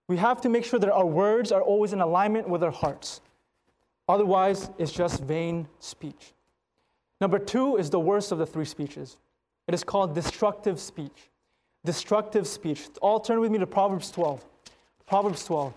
We 0.10 0.18
have 0.18 0.42
to 0.42 0.50
make 0.50 0.66
sure 0.66 0.80
that 0.80 0.92
our 0.92 1.06
words 1.06 1.54
are 1.54 1.62
always 1.62 1.94
in 1.94 2.02
alignment 2.02 2.50
with 2.50 2.62
our 2.62 2.72
hearts. 2.72 3.22
Otherwise, 4.10 4.70
it's 4.78 4.92
just 4.92 5.24
vain 5.24 5.70
speech. 5.80 6.34
Number 7.22 7.40
two 7.40 7.78
is 7.78 7.90
the 7.90 8.02
worst 8.02 8.34
of 8.34 8.40
the 8.40 8.46
three 8.46 8.66
speeches. 8.66 9.16
It 9.70 9.74
is 9.74 9.86
called 9.86 10.14
destructive 10.14 10.78
speech. 10.78 11.32
Destructive 11.86 12.48
speech. 12.48 12.90
All 13.02 13.22
turn 13.22 13.40
with 13.40 13.50
me 13.50 13.60
to 13.60 13.68
Proverbs 13.68 14.12
12. 14.12 14.44
Proverbs 15.08 15.46
12. 15.46 15.74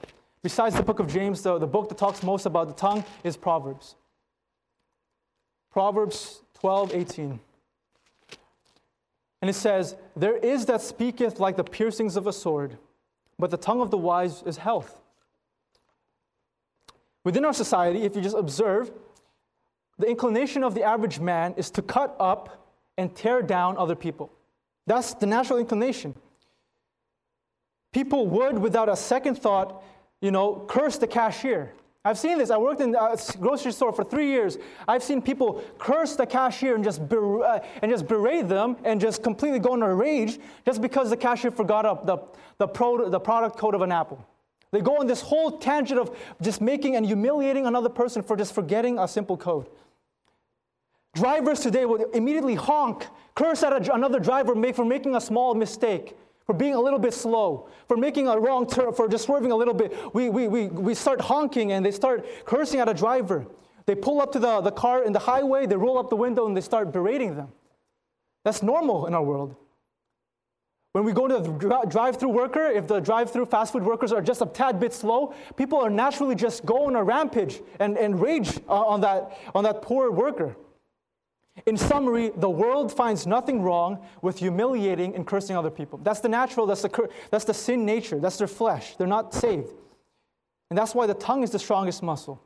Besides 0.47 0.77
the 0.77 0.83
book 0.85 1.01
of 1.01 1.13
James, 1.13 1.43
the, 1.43 1.59
the 1.59 1.67
book 1.67 1.89
that 1.89 1.99
talks 1.99 2.23
most 2.23 2.47
about 2.47 2.69
the 2.69 2.75
tongue 2.75 3.03
is 3.25 3.37
Proverbs. 3.37 3.97
Proverbs 5.73 6.41
12, 6.61 6.95
18. 6.95 7.41
And 9.43 9.51
it 9.51 9.55
says, 9.55 9.97
There 10.15 10.37
is 10.37 10.65
that 10.67 10.83
speaketh 10.83 11.41
like 11.41 11.57
the 11.57 11.65
piercings 11.65 12.15
of 12.15 12.29
a 12.29 12.33
sword, 12.33 12.79
but 13.41 13.51
the 13.51 13.57
tongue 13.57 13.81
of 13.81 13.91
the 13.91 13.97
wise 13.99 14.45
is 14.45 14.57
health. 14.59 15.01
Within 17.25 17.45
our 17.45 17.53
society, 17.53 18.03
if 18.03 18.15
you 18.15 18.23
just 18.23 18.37
observe, 18.37 18.93
the 19.99 20.09
inclination 20.09 20.63
of 20.63 20.77
the 20.77 20.85
average 20.85 21.19
man 21.19 21.55
is 21.57 21.73
to 21.73 21.83
cut 21.83 22.15
up 22.21 22.71
and 22.97 23.13
tear 23.17 23.43
down 23.43 23.77
other 23.79 23.97
people. 23.97 24.31
That's 24.87 25.13
the 25.15 25.27
natural 25.27 25.59
inclination. 25.59 26.15
People 27.93 28.29
would, 28.29 28.59
without 28.59 28.89
a 28.89 28.95
second 28.95 29.37
thought, 29.43 29.83
you 30.21 30.31
know, 30.31 30.65
curse 30.69 30.99
the 30.99 31.07
cashier. 31.07 31.73
I've 32.05 32.19
seen 32.19 32.39
this. 32.39 32.51
I 32.51 32.57
worked 32.57 32.81
in 32.81 32.95
a 32.95 33.17
grocery 33.41 33.73
store 33.73 33.93
for 33.93 34.05
three 34.05 34.29
years. 34.29 34.59
I've 34.87 35.03
seen 35.03 35.21
people 35.21 35.65
curse 35.79 36.15
the 36.15 36.25
cashier 36.25 36.77
and 36.77 36.85
just, 36.85 37.07
ber- 37.09 37.43
uh, 37.43 37.59
and 37.83 37.91
just 37.91 38.07
berate 38.07 38.49
them 38.49 38.77
and 38.85 39.01
just 39.01 39.25
completely 39.25 39.59
go 39.59 39.75
in 39.75 39.83
a 39.83 39.93
rage 39.93 40.39
just 40.65 40.81
because 40.81 41.11
the 41.11 41.17
cashier 41.17 41.51
forgot 41.51 41.85
up 41.85 42.07
the, 42.07 42.19
the, 42.59 42.69
pro- 42.69 43.09
the 43.09 43.19
product 43.19 43.59
code 43.59 43.75
of 43.75 43.83
an 43.83 43.91
apple. 43.91 44.25
They 44.71 44.81
go 44.81 44.99
on 44.99 45.09
this 45.09 45.21
whole 45.21 45.59
tangent 45.59 45.99
of 45.99 46.17
just 46.41 46.61
making 46.61 46.95
and 46.95 47.05
humiliating 47.05 47.67
another 47.67 47.89
person 47.89 48.23
for 48.23 48.37
just 48.37 48.55
forgetting 48.55 49.01
a 49.01 49.09
simple 49.09 49.37
code. 49.37 49.67
Drivers 51.15 51.61
today 51.61 51.87
will 51.87 52.05
immediately 52.11 52.55
honk, 52.55 53.07
curse 53.35 53.65
at 53.65 53.73
a, 53.73 53.95
another 53.95 54.21
driver 54.21 54.55
make, 54.55 54.77
for 54.77 54.85
making 54.85 55.17
a 55.17 55.21
small 55.21 55.55
mistake 55.55 56.17
for 56.47 56.55
being 56.55 56.75
a 56.75 56.81
little 56.81 56.99
bit 56.99 57.13
slow, 57.13 57.69
for 57.89 57.97
making 57.97 58.29
a 58.29 58.39
wrong 58.39 58.67
turn, 58.67 58.93
for 58.93 59.09
just 59.09 59.25
swerving 59.25 59.51
a 59.51 59.57
little 59.57 59.75
bit. 59.75 59.93
We, 60.15 60.31
we, 60.31 60.47
we, 60.47 60.69
we 60.69 60.95
start 60.95 61.21
honking 61.21 61.73
and 61.73 61.85
they 61.85 61.91
start 61.91 62.25
cursing 62.47 62.79
at 62.79 62.89
a 62.89 62.95
driver. 62.95 63.47
They 63.87 63.97
pull 63.97 64.21
up 64.21 64.33
to 64.33 64.39
the, 64.39 64.61
the 64.61 64.71
car 64.71 65.05
in 65.05 65.13
the 65.13 65.19
highway, 65.19 65.67
they 65.67 65.77
roll 65.77 65.99
up 65.99 66.09
the 66.09 66.17
window 66.17 66.47
and 66.47 66.57
they 66.57 66.61
start 66.61 66.93
berating 66.93 67.35
them. 67.37 67.53
That's 68.45 68.63
normal 68.63 69.07
in 69.07 69.15
our 69.15 69.23
world. 69.23 69.57
When 70.93 71.05
we 71.05 71.13
go 71.13 71.29
to 71.29 71.41
the 71.41 71.85
drive 71.89 72.17
through 72.17 72.31
worker, 72.31 72.69
if 72.69 72.87
the 72.87 73.01
drive 73.01 73.31
through 73.31 73.47
fast 73.47 73.73
food 73.73 73.83
workers 73.83 74.13
are 74.13 74.23
just 74.23 74.41
a 74.41 74.47
tad 74.47 74.81
bit 74.81 74.95
slow, 74.95 75.35
people 75.57 75.79
are 75.79 75.91
naturally 75.91 76.35
just 76.35 76.65
go 76.65 76.87
on 76.87 76.97
a 76.97 77.03
rampage 77.03 77.61
and, 77.81 77.99
and 77.99 78.19
rage 78.19 78.61
uh, 78.69 78.73
on, 78.73 79.03
that, 79.03 79.37
on 79.55 79.65
that 79.65 79.83
poor 79.83 80.11
worker. 80.11 80.57
In 81.65 81.77
summary, 81.77 82.33
the 82.37 82.51
world 82.51 82.93
finds 82.93 83.27
nothing 83.27 83.63
wrong 83.63 84.05
with 84.21 84.39
humiliating 84.39 85.15
and 85.17 85.27
cursing 85.27 85.57
other 85.57 85.71
people. 85.71 85.99
That's 86.03 86.21
the 86.21 86.29
natural, 86.29 86.67
that's 86.67 86.83
the, 86.83 87.09
that's 87.31 87.45
the 87.45 87.55
sin 87.55 87.87
nature, 87.87 88.21
that's 88.21 88.37
their 88.37 88.47
flesh. 88.47 88.97
They're 88.97 89.07
not 89.07 89.33
saved. 89.33 89.73
And 90.69 90.77
that's 90.79 90.95
why 90.95 91.07
the 91.07 91.15
tongue 91.15 91.43
is 91.43 91.51
the 91.51 91.59
strongest 91.59 92.03
muscle. 92.03 92.43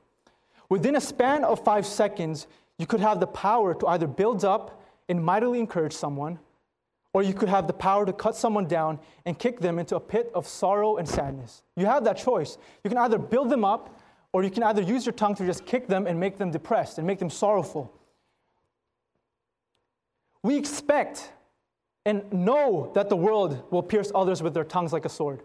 Within 0.68 0.94
a 0.94 1.00
span 1.00 1.44
of 1.44 1.64
five 1.64 1.84
seconds, 1.84 2.46
you 2.78 2.86
could 2.86 3.00
have 3.00 3.18
the 3.18 3.26
power 3.26 3.74
to 3.74 3.86
either 3.88 4.06
build 4.06 4.44
up 4.44 4.80
and 5.08 5.22
mightily 5.22 5.58
encourage 5.58 5.92
someone, 5.92 6.38
or 7.12 7.24
you 7.24 7.34
could 7.34 7.48
have 7.48 7.66
the 7.66 7.72
power 7.72 8.06
to 8.06 8.12
cut 8.12 8.36
someone 8.36 8.66
down 8.66 9.00
and 9.26 9.36
kick 9.36 9.58
them 9.58 9.80
into 9.80 9.96
a 9.96 10.00
pit 10.00 10.30
of 10.34 10.46
sorrow 10.46 10.98
and 10.98 11.08
sadness. 11.08 11.64
You 11.76 11.86
have 11.86 12.04
that 12.04 12.16
choice. 12.16 12.56
You 12.84 12.88
can 12.90 12.98
either 12.98 13.18
build 13.18 13.50
them 13.50 13.64
up, 13.64 14.00
or 14.32 14.44
you 14.44 14.50
can 14.50 14.62
either 14.62 14.80
use 14.80 15.04
your 15.04 15.12
tongue 15.12 15.34
to 15.34 15.44
just 15.44 15.66
kick 15.66 15.88
them 15.88 16.06
and 16.06 16.20
make 16.20 16.38
them 16.38 16.52
depressed 16.52 16.98
and 16.98 17.06
make 17.06 17.18
them 17.18 17.30
sorrowful. 17.30 17.92
We 20.42 20.56
expect 20.56 21.32
and 22.06 22.32
know 22.32 22.90
that 22.94 23.08
the 23.08 23.16
world 23.16 23.62
will 23.70 23.82
pierce 23.82 24.10
others 24.14 24.42
with 24.42 24.54
their 24.54 24.64
tongues 24.64 24.92
like 24.92 25.04
a 25.04 25.10
sword. 25.10 25.42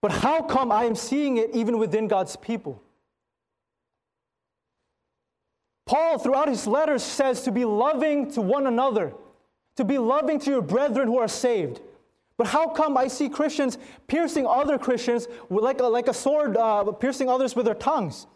But 0.00 0.12
how 0.12 0.42
come 0.42 0.70
I 0.70 0.84
am 0.84 0.94
seeing 0.94 1.36
it 1.36 1.50
even 1.54 1.78
within 1.78 2.06
God's 2.06 2.36
people? 2.36 2.82
Paul, 5.84 6.18
throughout 6.18 6.48
his 6.48 6.66
letters, 6.66 7.02
says 7.02 7.42
to 7.42 7.52
be 7.52 7.64
loving 7.64 8.30
to 8.32 8.40
one 8.40 8.66
another, 8.66 9.14
to 9.76 9.84
be 9.84 9.98
loving 9.98 10.38
to 10.40 10.50
your 10.50 10.62
brethren 10.62 11.08
who 11.08 11.18
are 11.18 11.28
saved. 11.28 11.80
But 12.36 12.48
how 12.48 12.68
come 12.68 12.96
I 12.96 13.08
see 13.08 13.28
Christians 13.28 13.78
piercing 14.06 14.46
other 14.46 14.78
Christians 14.78 15.26
like 15.48 15.80
a, 15.80 15.84
like 15.84 16.08
a 16.08 16.14
sword, 16.14 16.56
uh, 16.56 16.84
piercing 16.92 17.28
others 17.28 17.56
with 17.56 17.64
their 17.66 17.74
tongues? 17.74 18.26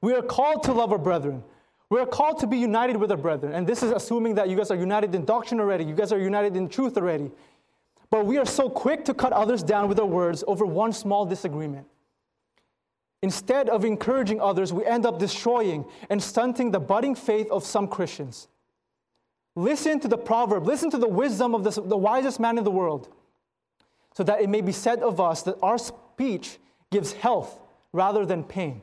We 0.00 0.14
are 0.14 0.22
called 0.22 0.62
to 0.64 0.72
love 0.72 0.92
our 0.92 0.98
brethren. 0.98 1.44
We 1.92 2.00
are 2.00 2.06
called 2.06 2.38
to 2.38 2.46
be 2.46 2.56
united 2.56 2.96
with 2.96 3.10
our 3.10 3.18
brethren. 3.18 3.52
And 3.52 3.66
this 3.66 3.82
is 3.82 3.90
assuming 3.90 4.36
that 4.36 4.48
you 4.48 4.56
guys 4.56 4.70
are 4.70 4.76
united 4.76 5.14
in 5.14 5.26
doctrine 5.26 5.60
already, 5.60 5.84
you 5.84 5.94
guys 5.94 6.10
are 6.10 6.18
united 6.18 6.56
in 6.56 6.70
truth 6.70 6.96
already. 6.96 7.30
But 8.08 8.24
we 8.24 8.38
are 8.38 8.46
so 8.46 8.70
quick 8.70 9.04
to 9.04 9.12
cut 9.12 9.30
others 9.34 9.62
down 9.62 9.90
with 9.90 10.00
our 10.00 10.06
words 10.06 10.42
over 10.46 10.64
one 10.64 10.94
small 10.94 11.26
disagreement. 11.26 11.86
Instead 13.20 13.68
of 13.68 13.84
encouraging 13.84 14.40
others, 14.40 14.72
we 14.72 14.86
end 14.86 15.04
up 15.04 15.18
destroying 15.18 15.84
and 16.08 16.22
stunting 16.22 16.70
the 16.70 16.80
budding 16.80 17.14
faith 17.14 17.50
of 17.50 17.62
some 17.62 17.86
Christians. 17.86 18.48
Listen 19.54 20.00
to 20.00 20.08
the 20.08 20.16
proverb, 20.16 20.66
listen 20.66 20.90
to 20.92 20.98
the 20.98 21.06
wisdom 21.06 21.54
of 21.54 21.62
the 21.62 21.96
wisest 21.98 22.40
man 22.40 22.56
in 22.56 22.64
the 22.64 22.70
world, 22.70 23.14
so 24.14 24.22
that 24.24 24.40
it 24.40 24.48
may 24.48 24.62
be 24.62 24.72
said 24.72 25.00
of 25.00 25.20
us 25.20 25.42
that 25.42 25.58
our 25.62 25.76
speech 25.76 26.56
gives 26.90 27.12
health 27.12 27.60
rather 27.92 28.24
than 28.24 28.44
pain. 28.44 28.80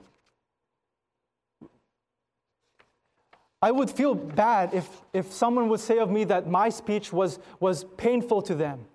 I 3.62 3.72
would 3.72 3.90
feel 3.90 4.16
bad 4.16 4.74
if, 4.74 4.88
if 5.12 5.32
someone 5.34 5.68
would 5.70 5.82
say 5.82 6.00
of 6.00 6.10
me 6.10 6.24
that 6.26 6.48
my 6.48 6.70
speech 6.70 7.12
was, 7.12 7.40
was 7.60 7.84
painful 7.98 8.42
to 8.44 8.56
them. 8.56 8.86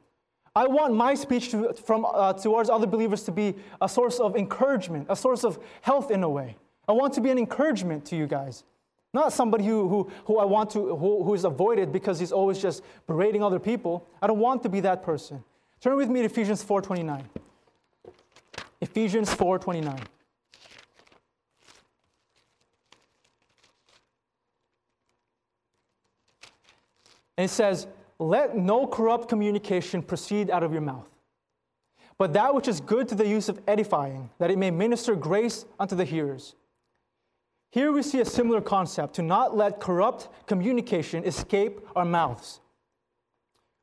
I 0.56 0.66
want 0.66 0.94
my 0.94 1.14
speech 1.14 1.50
to, 1.50 1.72
from, 1.72 2.06
uh, 2.06 2.32
towards 2.32 2.70
other 2.70 2.86
believers 2.86 3.24
to 3.24 3.32
be 3.32 3.56
a 3.82 3.88
source 3.88 4.20
of 4.20 4.36
encouragement, 4.36 5.06
a 5.10 5.16
source 5.16 5.44
of 5.44 5.58
health 5.82 6.10
in 6.10 6.22
a 6.22 6.28
way. 6.28 6.56
I 6.88 6.92
want 6.92 7.12
to 7.14 7.20
be 7.20 7.30
an 7.30 7.38
encouragement 7.38 8.04
to 8.06 8.16
you 8.16 8.26
guys. 8.26 8.64
Not 9.12 9.32
somebody 9.32 9.64
who, 9.64 9.88
who, 9.88 10.10
who 10.24 10.38
I 10.38 10.44
want 10.44 10.70
to, 10.70 10.96
who, 10.96 11.24
who 11.24 11.34
is 11.34 11.44
avoided 11.44 11.92
because 11.92 12.18
he's 12.18 12.32
always 12.32 12.60
just 12.60 12.82
berating 13.06 13.42
other 13.42 13.58
people. 13.58 14.06
I 14.22 14.26
don't 14.26 14.38
want 14.38 14.62
to 14.62 14.68
be 14.68 14.80
that 14.80 15.02
person. 15.02 15.42
Turn 15.80 15.96
with 15.96 16.08
me 16.08 16.20
to 16.20 16.26
Ephesians 16.26 16.64
4.29. 16.64 17.22
Ephesians 18.80 19.34
4.29. 19.34 20.00
And 27.36 27.44
it 27.44 27.48
says, 27.48 27.86
Let 28.18 28.56
no 28.56 28.86
corrupt 28.86 29.28
communication 29.28 30.02
proceed 30.02 30.50
out 30.50 30.62
of 30.62 30.72
your 30.72 30.82
mouth, 30.82 31.08
but 32.18 32.32
that 32.34 32.54
which 32.54 32.68
is 32.68 32.80
good 32.80 33.08
to 33.08 33.14
the 33.14 33.26
use 33.26 33.48
of 33.48 33.60
edifying, 33.66 34.30
that 34.38 34.50
it 34.50 34.58
may 34.58 34.70
minister 34.70 35.14
grace 35.14 35.64
unto 35.78 35.96
the 35.96 36.04
hearers. 36.04 36.54
Here 37.70 37.90
we 37.90 38.02
see 38.02 38.20
a 38.20 38.24
similar 38.24 38.60
concept 38.60 39.14
to 39.14 39.22
not 39.22 39.56
let 39.56 39.80
corrupt 39.80 40.28
communication 40.46 41.24
escape 41.24 41.80
our 41.96 42.04
mouths. 42.04 42.60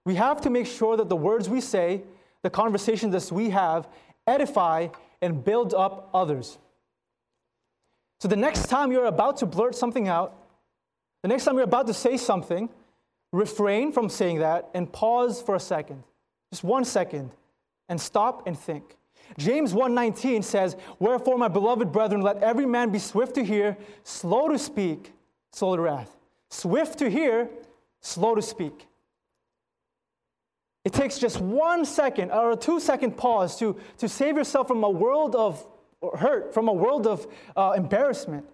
We 0.06 0.16
have 0.16 0.40
to 0.42 0.50
make 0.50 0.66
sure 0.66 0.96
that 0.96 1.10
the 1.10 1.16
words 1.16 1.50
we 1.50 1.60
say, 1.60 2.04
the 2.42 2.50
conversations 2.50 3.12
that 3.12 3.36
we 3.36 3.50
have, 3.50 3.90
edify 4.26 4.88
and 5.22 5.44
build 5.44 5.74
up 5.74 6.10
others. 6.14 6.58
So 8.22 8.28
the 8.28 8.36
next 8.36 8.68
time 8.68 8.92
you're 8.92 9.06
about 9.06 9.38
to 9.38 9.46
blurt 9.46 9.76
something 9.76 10.08
out, 10.08 10.38
the 11.22 11.28
next 11.28 11.44
time 11.44 11.56
you're 11.56 11.64
about 11.64 11.88
to 11.88 11.94
say 11.94 12.18
something, 12.18 12.70
refrain 13.32 13.91
from 13.91 14.10
saying 14.10 14.39
that 14.39 14.70
and 14.74 14.91
pause 14.91 15.41
for 15.41 15.56
a 15.56 15.60
second, 15.60 16.04
just 16.52 16.63
one 16.63 16.86
second, 16.86 17.32
and 17.89 18.00
stop 18.00 18.48
and 18.48 18.58
think. 18.58 18.98
James 19.38 19.74
1:19 19.74 20.44
says, 20.44 20.76
"Wherefore, 21.00 21.38
my 21.38 21.48
beloved 21.48 21.91
brethren, 21.91 22.22
let 22.22 22.44
every 22.44 22.65
man 22.65 22.89
be 22.89 23.00
swift 23.00 23.36
to 23.36 23.44
hear, 23.44 23.78
slow 24.04 24.50
to 24.50 24.60
speak, 24.60 25.13
slow 25.52 25.76
to 25.76 25.82
wrath." 25.82 26.17
Swift 26.50 27.00
to 27.00 27.10
hear, 27.10 27.50
slow 28.02 28.36
to 28.36 28.41
speak. 28.41 28.88
It 30.84 30.94
takes 30.94 31.17
just 31.17 31.39
one 31.39 31.86
second 31.86 32.32
or 32.32 32.52
a 32.52 32.56
two 32.58 32.80
second 32.80 33.15
pause 33.15 33.58
to, 33.60 33.78
to 34.00 34.10
save 34.10 34.36
yourself 34.36 34.67
from 34.67 34.84
a 34.84 34.89
world 34.89 35.36
of 35.36 35.65
hurt, 36.17 36.54
from 36.54 36.67
a 36.67 36.74
world 36.74 37.08
of 37.08 37.28
uh, 37.56 37.74
embarrassment. 37.78 38.46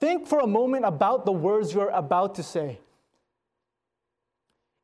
Think 0.00 0.26
for 0.26 0.40
a 0.40 0.46
moment 0.46 0.84
about 0.84 1.24
the 1.24 1.32
words 1.32 1.74
you're 1.74 1.90
about 1.90 2.34
to 2.36 2.42
say. 2.42 2.80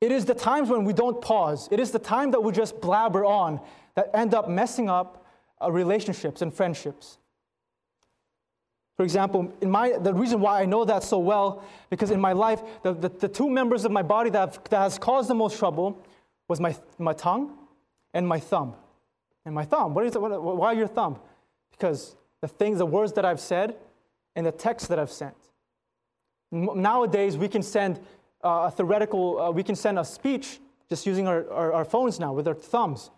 It 0.01 0.13
is 0.13 0.25
the 0.25 0.35
times 0.35 0.71
when 0.71 0.85
we 0.85 0.93
don't 0.93 1.21
pause, 1.21 1.69
it 1.71 1.79
is 1.79 1.91
the 1.91 1.99
time 1.99 2.31
that 2.31 2.43
we 2.43 2.53
just 2.53 2.81
blabber 2.81 3.25
on 3.25 3.61
that 3.97 4.11
end 4.15 4.35
up 4.35 4.49
messing 4.49 4.89
up 4.89 5.27
uh, 5.63 5.71
relationships 5.71 6.41
and 6.41 6.53
friendships. 6.53 7.19
For 8.97 9.05
example, 9.05 9.53
in 9.61 9.71
my, 9.71 9.93
the 9.99 10.13
reason 10.13 10.41
why 10.41 10.61
I 10.61 10.67
know 10.67 10.85
that 10.85 11.03
so 11.03 11.19
well, 11.19 11.65
because 11.89 12.11
in 12.11 12.21
my 12.21 12.33
life, 12.33 12.61
the, 12.83 12.93
the, 12.93 13.09
the 13.09 13.29
two 13.29 13.49
members 13.49 13.85
of 13.85 13.93
my 13.93 14.03
body 14.03 14.31
that, 14.31 14.39
have, 14.39 14.65
that 14.69 14.79
has 14.79 14.99
caused 14.99 15.29
the 15.29 15.35
most 15.35 15.59
trouble 15.59 15.99
was 16.49 16.61
my, 16.61 16.77
my 16.99 17.15
tongue 17.15 17.57
and 18.13 18.27
my 18.27 18.39
thumb. 18.39 18.75
And 19.47 19.55
my 19.55 19.65
thumb, 19.65 19.95
what 19.95 20.05
is 20.05 20.15
it, 20.15 20.21
what, 20.21 20.43
why 20.43 20.73
your 20.73 20.87
thumb? 20.87 21.19
Because 21.71 22.15
the 22.43 22.49
things, 22.49 22.79
the 22.79 22.87
words 22.87 23.15
that 23.15 23.25
I've 23.25 23.41
said 23.41 23.77
and 24.37 24.45
the 24.45 24.53
texts 24.53 24.89
that 24.89 24.99
I've 24.99 25.11
sent. 25.11 25.35
Nowadays, 26.53 27.37
we 27.37 27.49
can 27.49 27.63
send 27.63 28.01
uh, 28.43 28.69
a 28.69 28.71
theoretical, 28.71 29.41
uh, 29.41 29.51
we 29.51 29.63
can 29.63 29.77
send 29.77 29.99
a 29.99 30.05
speech 30.05 30.61
just 30.89 31.07
using 31.07 31.29
our, 31.29 31.51
our, 31.51 31.73
our 31.73 31.85
phones 31.85 32.19
now 32.19 32.33
with 32.33 32.49
our 32.49 32.55
thumbs. 32.55 33.11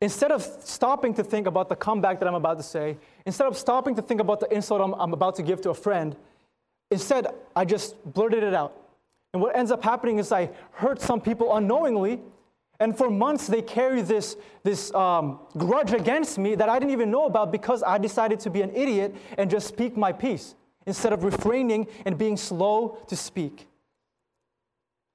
Instead 0.00 0.32
of 0.32 0.42
stopping 0.42 1.12
to 1.14 1.22
think 1.22 1.46
about 1.46 1.68
the 1.68 1.76
comeback 1.76 2.20
that 2.20 2.28
I'm 2.28 2.34
about 2.34 2.56
to 2.56 2.62
say, 2.62 2.96
instead 3.26 3.46
of 3.46 3.56
stopping 3.56 3.94
to 3.96 4.02
think 4.02 4.20
about 4.20 4.40
the 4.40 4.52
insult 4.52 4.80
I'm, 4.80 4.94
I'm 4.94 5.12
about 5.12 5.36
to 5.36 5.42
give 5.42 5.60
to 5.62 5.70
a 5.70 5.74
friend, 5.74 6.16
instead, 6.90 7.26
I 7.54 7.66
just 7.66 8.02
blurted 8.04 8.42
it 8.42 8.54
out. 8.54 8.80
And 9.34 9.42
what 9.42 9.54
ends 9.54 9.70
up 9.70 9.84
happening 9.84 10.18
is 10.18 10.32
I 10.32 10.50
hurt 10.72 11.02
some 11.02 11.20
people 11.20 11.54
unknowingly, 11.54 12.20
and 12.80 12.96
for 12.96 13.10
months 13.10 13.46
they 13.46 13.60
carry 13.60 14.00
this, 14.00 14.36
this 14.62 14.92
um, 14.94 15.38
grudge 15.58 15.92
against 15.92 16.38
me 16.38 16.54
that 16.54 16.70
I 16.70 16.78
didn't 16.78 16.92
even 16.92 17.10
know 17.10 17.26
about 17.26 17.52
because 17.52 17.82
I 17.82 17.98
decided 17.98 18.40
to 18.40 18.50
be 18.50 18.62
an 18.62 18.74
idiot 18.74 19.14
and 19.36 19.50
just 19.50 19.68
speak 19.68 19.98
my 19.98 20.12
piece 20.12 20.54
instead 20.86 21.12
of 21.12 21.24
refraining 21.24 21.86
and 22.06 22.16
being 22.16 22.36
slow 22.36 22.98
to 23.08 23.16
speak. 23.16 23.66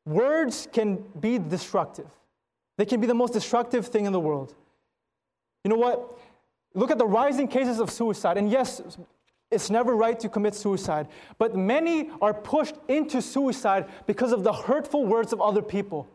Words 0.05 0.67
can 0.71 1.03
be 1.19 1.39
destructive, 1.39 2.07
they 2.77 2.85
can 2.85 3.01
be 3.01 3.07
the 3.07 3.13
most 3.13 3.33
destructive 3.33 3.87
thing 3.87 4.05
in 4.05 4.13
the 4.13 4.19
world. 4.19 4.53
You 5.63 5.69
know 5.69 5.77
what? 5.77 6.19
Look 6.75 6.91
at 6.91 6.97
the 6.97 7.07
rising 7.07 7.47
cases 7.47 7.79
of 7.79 7.89
suicide. 7.89 8.37
And 8.37 8.51
yes, 8.51 8.81
it's 9.49 9.69
never 9.69 9.95
right 9.95 10.19
to 10.19 10.29
commit 10.29 10.53
suicide, 10.53 11.07
but 11.37 11.55
many 11.55 12.11
are 12.21 12.33
pushed 12.33 12.75
into 12.87 13.21
suicide 13.21 13.85
because 14.05 14.31
of 14.31 14.43
the 14.43 14.51
hurtful 14.53 15.05
words 15.05 15.31
of 15.33 15.41
other 15.41 15.61
people. 15.61 16.07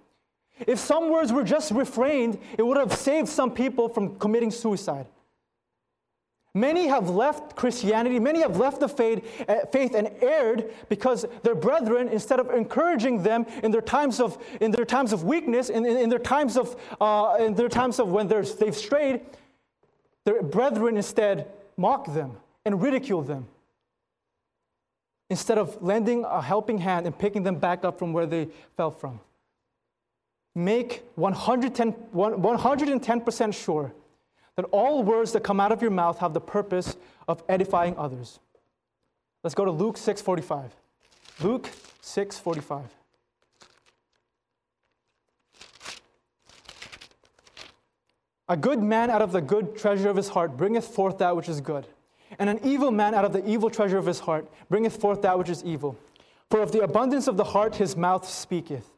If 0.66 0.78
some 0.78 1.10
words 1.10 1.32
were 1.32 1.44
just 1.44 1.72
refrained, 1.72 2.38
it 2.58 2.62
would 2.62 2.76
have 2.76 2.92
saved 2.92 3.28
some 3.28 3.50
people 3.50 3.88
from 3.88 4.18
committing 4.18 4.50
suicide. 4.50 5.06
Many 6.54 6.88
have 6.88 7.08
left 7.08 7.54
Christianity, 7.54 8.18
many 8.18 8.40
have 8.40 8.56
left 8.56 8.80
the 8.80 8.88
faith, 8.88 9.44
uh, 9.48 9.66
faith 9.66 9.94
and 9.94 10.10
erred 10.20 10.74
because 10.88 11.24
their 11.44 11.54
brethren, 11.54 12.08
instead 12.08 12.40
of 12.40 12.50
encouraging 12.50 13.22
them 13.22 13.46
in 13.62 13.70
their 13.70 13.80
times 13.80 14.18
of, 14.18 14.36
in 14.60 14.72
their 14.72 14.84
times 14.84 15.12
of 15.12 15.22
weakness, 15.22 15.70
in, 15.70 15.86
in, 15.86 15.96
in 15.96 16.08
their, 16.10 16.18
times 16.18 16.56
of, 16.56 16.74
uh, 17.00 17.36
in 17.38 17.54
their 17.54 17.68
times 17.68 18.00
of 18.00 18.10
when 18.10 18.26
they've 18.26 18.76
strayed, 18.76 19.20
their 20.24 20.42
brethren 20.42 20.96
instead 20.96 21.46
mock 21.76 22.12
them 22.12 22.36
and 22.64 22.82
ridicule 22.82 23.22
them 23.22 23.46
instead 25.30 25.56
of 25.56 25.80
lending 25.80 26.24
a 26.24 26.42
helping 26.42 26.78
hand 26.78 27.06
and 27.06 27.16
picking 27.16 27.44
them 27.44 27.54
back 27.54 27.84
up 27.84 27.96
from 27.96 28.12
where 28.12 28.26
they 28.26 28.48
fell 28.76 28.90
from. 28.90 29.20
Make 30.56 31.04
110, 31.14 31.92
110% 32.12 33.54
sure 33.54 33.92
that 34.56 34.64
all 34.72 35.02
words 35.02 35.32
that 35.32 35.42
come 35.42 35.60
out 35.60 35.72
of 35.72 35.82
your 35.82 35.90
mouth 35.90 36.18
have 36.18 36.34
the 36.34 36.40
purpose 36.40 36.96
of 37.28 37.42
edifying 37.48 37.96
others. 37.96 38.38
Let's 39.42 39.54
go 39.54 39.64
to 39.64 39.70
Luke 39.70 39.96
6:45. 39.96 40.72
Luke 41.42 41.70
6:45. 42.02 42.90
A 48.48 48.56
good 48.56 48.82
man 48.82 49.10
out 49.10 49.22
of 49.22 49.30
the 49.30 49.40
good 49.40 49.76
treasure 49.76 50.10
of 50.10 50.16
his 50.16 50.30
heart 50.30 50.56
bringeth 50.56 50.88
forth 50.88 51.18
that 51.18 51.36
which 51.36 51.48
is 51.48 51.60
good, 51.60 51.86
and 52.36 52.50
an 52.50 52.58
evil 52.64 52.90
man 52.90 53.14
out 53.14 53.24
of 53.24 53.32
the 53.32 53.48
evil 53.48 53.70
treasure 53.70 53.96
of 53.96 54.06
his 54.06 54.20
heart 54.20 54.44
bringeth 54.68 55.00
forth 55.00 55.22
that 55.22 55.38
which 55.38 55.48
is 55.48 55.62
evil. 55.62 55.96
For 56.50 56.60
of 56.60 56.72
the 56.72 56.80
abundance 56.80 57.28
of 57.28 57.36
the 57.36 57.44
heart 57.44 57.76
his 57.76 57.96
mouth 57.96 58.28
speaketh. 58.28 58.90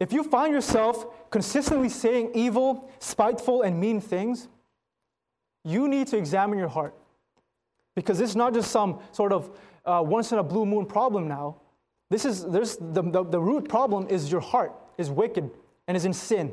If 0.00 0.12
you 0.12 0.22
find 0.22 0.52
yourself 0.52 1.30
consistently 1.30 1.88
saying 1.88 2.30
evil, 2.34 2.90
spiteful, 3.00 3.62
and 3.62 3.80
mean 3.80 4.00
things, 4.00 4.48
you 5.64 5.88
need 5.88 6.06
to 6.08 6.16
examine 6.16 6.58
your 6.58 6.68
heart. 6.68 6.94
Because 7.94 8.18
this 8.18 8.30
is 8.30 8.36
not 8.36 8.54
just 8.54 8.70
some 8.70 9.00
sort 9.10 9.32
of 9.32 9.50
uh, 9.84 10.02
once 10.04 10.30
in 10.30 10.38
a 10.38 10.42
blue 10.42 10.64
moon 10.64 10.86
problem 10.86 11.26
now. 11.26 11.56
This 12.10 12.24
is 12.24 12.44
there's 12.46 12.76
the, 12.76 13.02
the, 13.02 13.24
the 13.24 13.40
root 13.40 13.68
problem 13.68 14.06
is 14.08 14.30
your 14.30 14.40
heart 14.40 14.72
is 14.96 15.10
wicked 15.10 15.50
and 15.86 15.96
is 15.96 16.04
in 16.04 16.12
sin. 16.12 16.52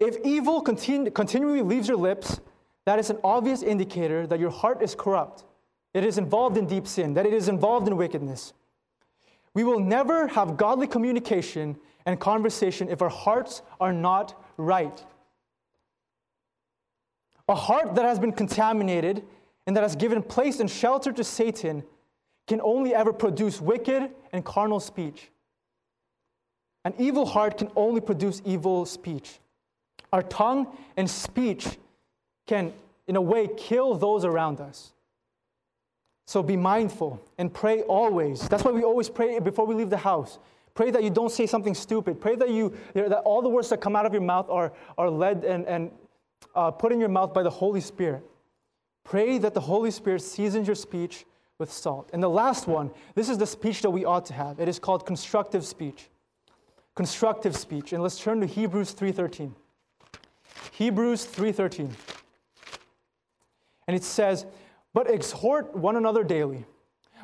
If 0.00 0.16
evil 0.24 0.62
continu- 0.64 1.12
continually 1.14 1.62
leaves 1.62 1.86
your 1.86 1.98
lips, 1.98 2.40
that 2.86 2.98
is 2.98 3.10
an 3.10 3.18
obvious 3.22 3.62
indicator 3.62 4.26
that 4.26 4.40
your 4.40 4.50
heart 4.50 4.82
is 4.82 4.94
corrupt. 4.94 5.44
It 5.92 6.04
is 6.04 6.18
involved 6.18 6.56
in 6.56 6.66
deep 6.66 6.86
sin, 6.86 7.14
that 7.14 7.26
it 7.26 7.32
is 7.32 7.48
involved 7.48 7.86
in 7.86 7.96
wickedness. 7.96 8.52
We 9.54 9.62
will 9.62 9.78
never 9.78 10.26
have 10.28 10.56
godly 10.56 10.88
communication 10.88 11.76
and 12.06 12.20
conversation 12.20 12.88
if 12.88 13.02
our 13.02 13.08
hearts 13.08 13.62
are 13.80 13.92
not 13.92 14.40
right. 14.56 15.04
A 17.48 17.54
heart 17.54 17.94
that 17.94 18.04
has 18.04 18.18
been 18.18 18.32
contaminated 18.32 19.22
and 19.66 19.76
that 19.76 19.82
has 19.82 19.96
given 19.96 20.22
place 20.22 20.60
and 20.60 20.70
shelter 20.70 21.12
to 21.12 21.24
Satan 21.24 21.82
can 22.46 22.60
only 22.60 22.94
ever 22.94 23.12
produce 23.12 23.60
wicked 23.60 24.10
and 24.32 24.44
carnal 24.44 24.80
speech. 24.80 25.30
An 26.84 26.94
evil 26.98 27.24
heart 27.24 27.58
can 27.58 27.70
only 27.76 28.00
produce 28.00 28.42
evil 28.44 28.84
speech. 28.84 29.38
Our 30.12 30.22
tongue 30.22 30.66
and 30.96 31.08
speech 31.08 31.66
can, 32.46 32.72
in 33.06 33.16
a 33.16 33.20
way, 33.20 33.48
kill 33.56 33.94
those 33.94 34.24
around 34.24 34.60
us. 34.60 34.92
So 36.26 36.42
be 36.42 36.56
mindful 36.56 37.22
and 37.38 37.52
pray 37.52 37.82
always. 37.82 38.48
That's 38.48 38.64
why 38.64 38.70
we 38.70 38.82
always 38.82 39.08
pray 39.08 39.38
before 39.38 39.66
we 39.66 39.74
leave 39.74 39.90
the 39.90 39.96
house. 39.96 40.38
Pray 40.74 40.90
that 40.90 41.04
you 41.04 41.10
don't 41.10 41.30
say 41.30 41.46
something 41.46 41.74
stupid. 41.74 42.20
Pray 42.20 42.34
that, 42.34 42.50
you, 42.50 42.76
that 42.94 43.18
all 43.18 43.42
the 43.42 43.48
words 43.48 43.68
that 43.70 43.80
come 43.80 43.94
out 43.94 44.06
of 44.06 44.12
your 44.12 44.22
mouth 44.22 44.50
are, 44.50 44.72
are 44.98 45.08
led 45.08 45.44
and, 45.44 45.66
and 45.66 45.90
uh, 46.54 46.70
put 46.70 46.92
in 46.92 46.98
your 46.98 47.08
mouth 47.08 47.32
by 47.32 47.42
the 47.42 47.50
Holy 47.50 47.80
Spirit. 47.80 48.24
Pray 49.04 49.38
that 49.38 49.54
the 49.54 49.60
Holy 49.60 49.90
Spirit 49.90 50.22
seasons 50.22 50.66
your 50.66 50.74
speech 50.74 51.24
with 51.58 51.72
salt. 51.72 52.10
And 52.12 52.22
the 52.22 52.28
last 52.28 52.66
one, 52.66 52.90
this 53.14 53.28
is 53.28 53.38
the 53.38 53.46
speech 53.46 53.82
that 53.82 53.90
we 53.90 54.04
ought 54.04 54.26
to 54.26 54.34
have. 54.34 54.58
It 54.58 54.68
is 54.68 54.78
called 54.78 55.06
constructive 55.06 55.64
speech. 55.64 56.08
Constructive 56.96 57.56
speech. 57.56 57.92
And 57.92 58.02
let's 58.02 58.18
turn 58.18 58.40
to 58.40 58.46
Hebrews 58.46 58.92
3:13. 58.92 59.54
Hebrews 60.72 61.26
3:13. 61.26 61.94
And 63.86 63.96
it 63.96 64.02
says, 64.02 64.46
"But 64.92 65.08
exhort 65.10 65.76
one 65.76 65.96
another 65.96 66.24
daily, 66.24 66.64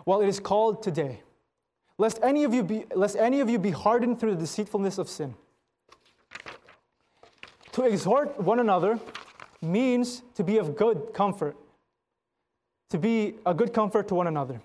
while 0.04 0.20
it 0.20 0.28
is 0.28 0.38
called 0.38 0.82
today." 0.82 1.22
Lest 2.00 2.18
any 2.22 2.44
of 2.44 2.54
you 2.54 2.62
be, 2.62 2.86
lest 2.94 3.14
any 3.14 3.40
of 3.40 3.50
you 3.50 3.58
be 3.58 3.70
hardened 3.70 4.18
through 4.18 4.34
the 4.34 4.40
deceitfulness 4.40 4.96
of 4.96 5.06
sin. 5.06 5.34
To 7.72 7.82
exhort 7.82 8.40
one 8.40 8.58
another 8.58 8.98
means 9.60 10.22
to 10.34 10.42
be 10.42 10.56
of 10.56 10.76
good 10.76 11.10
comfort, 11.12 11.58
to 12.88 12.96
be 12.96 13.34
a 13.44 13.52
good 13.52 13.74
comfort 13.74 14.08
to 14.08 14.14
one 14.14 14.26
another. 14.26 14.62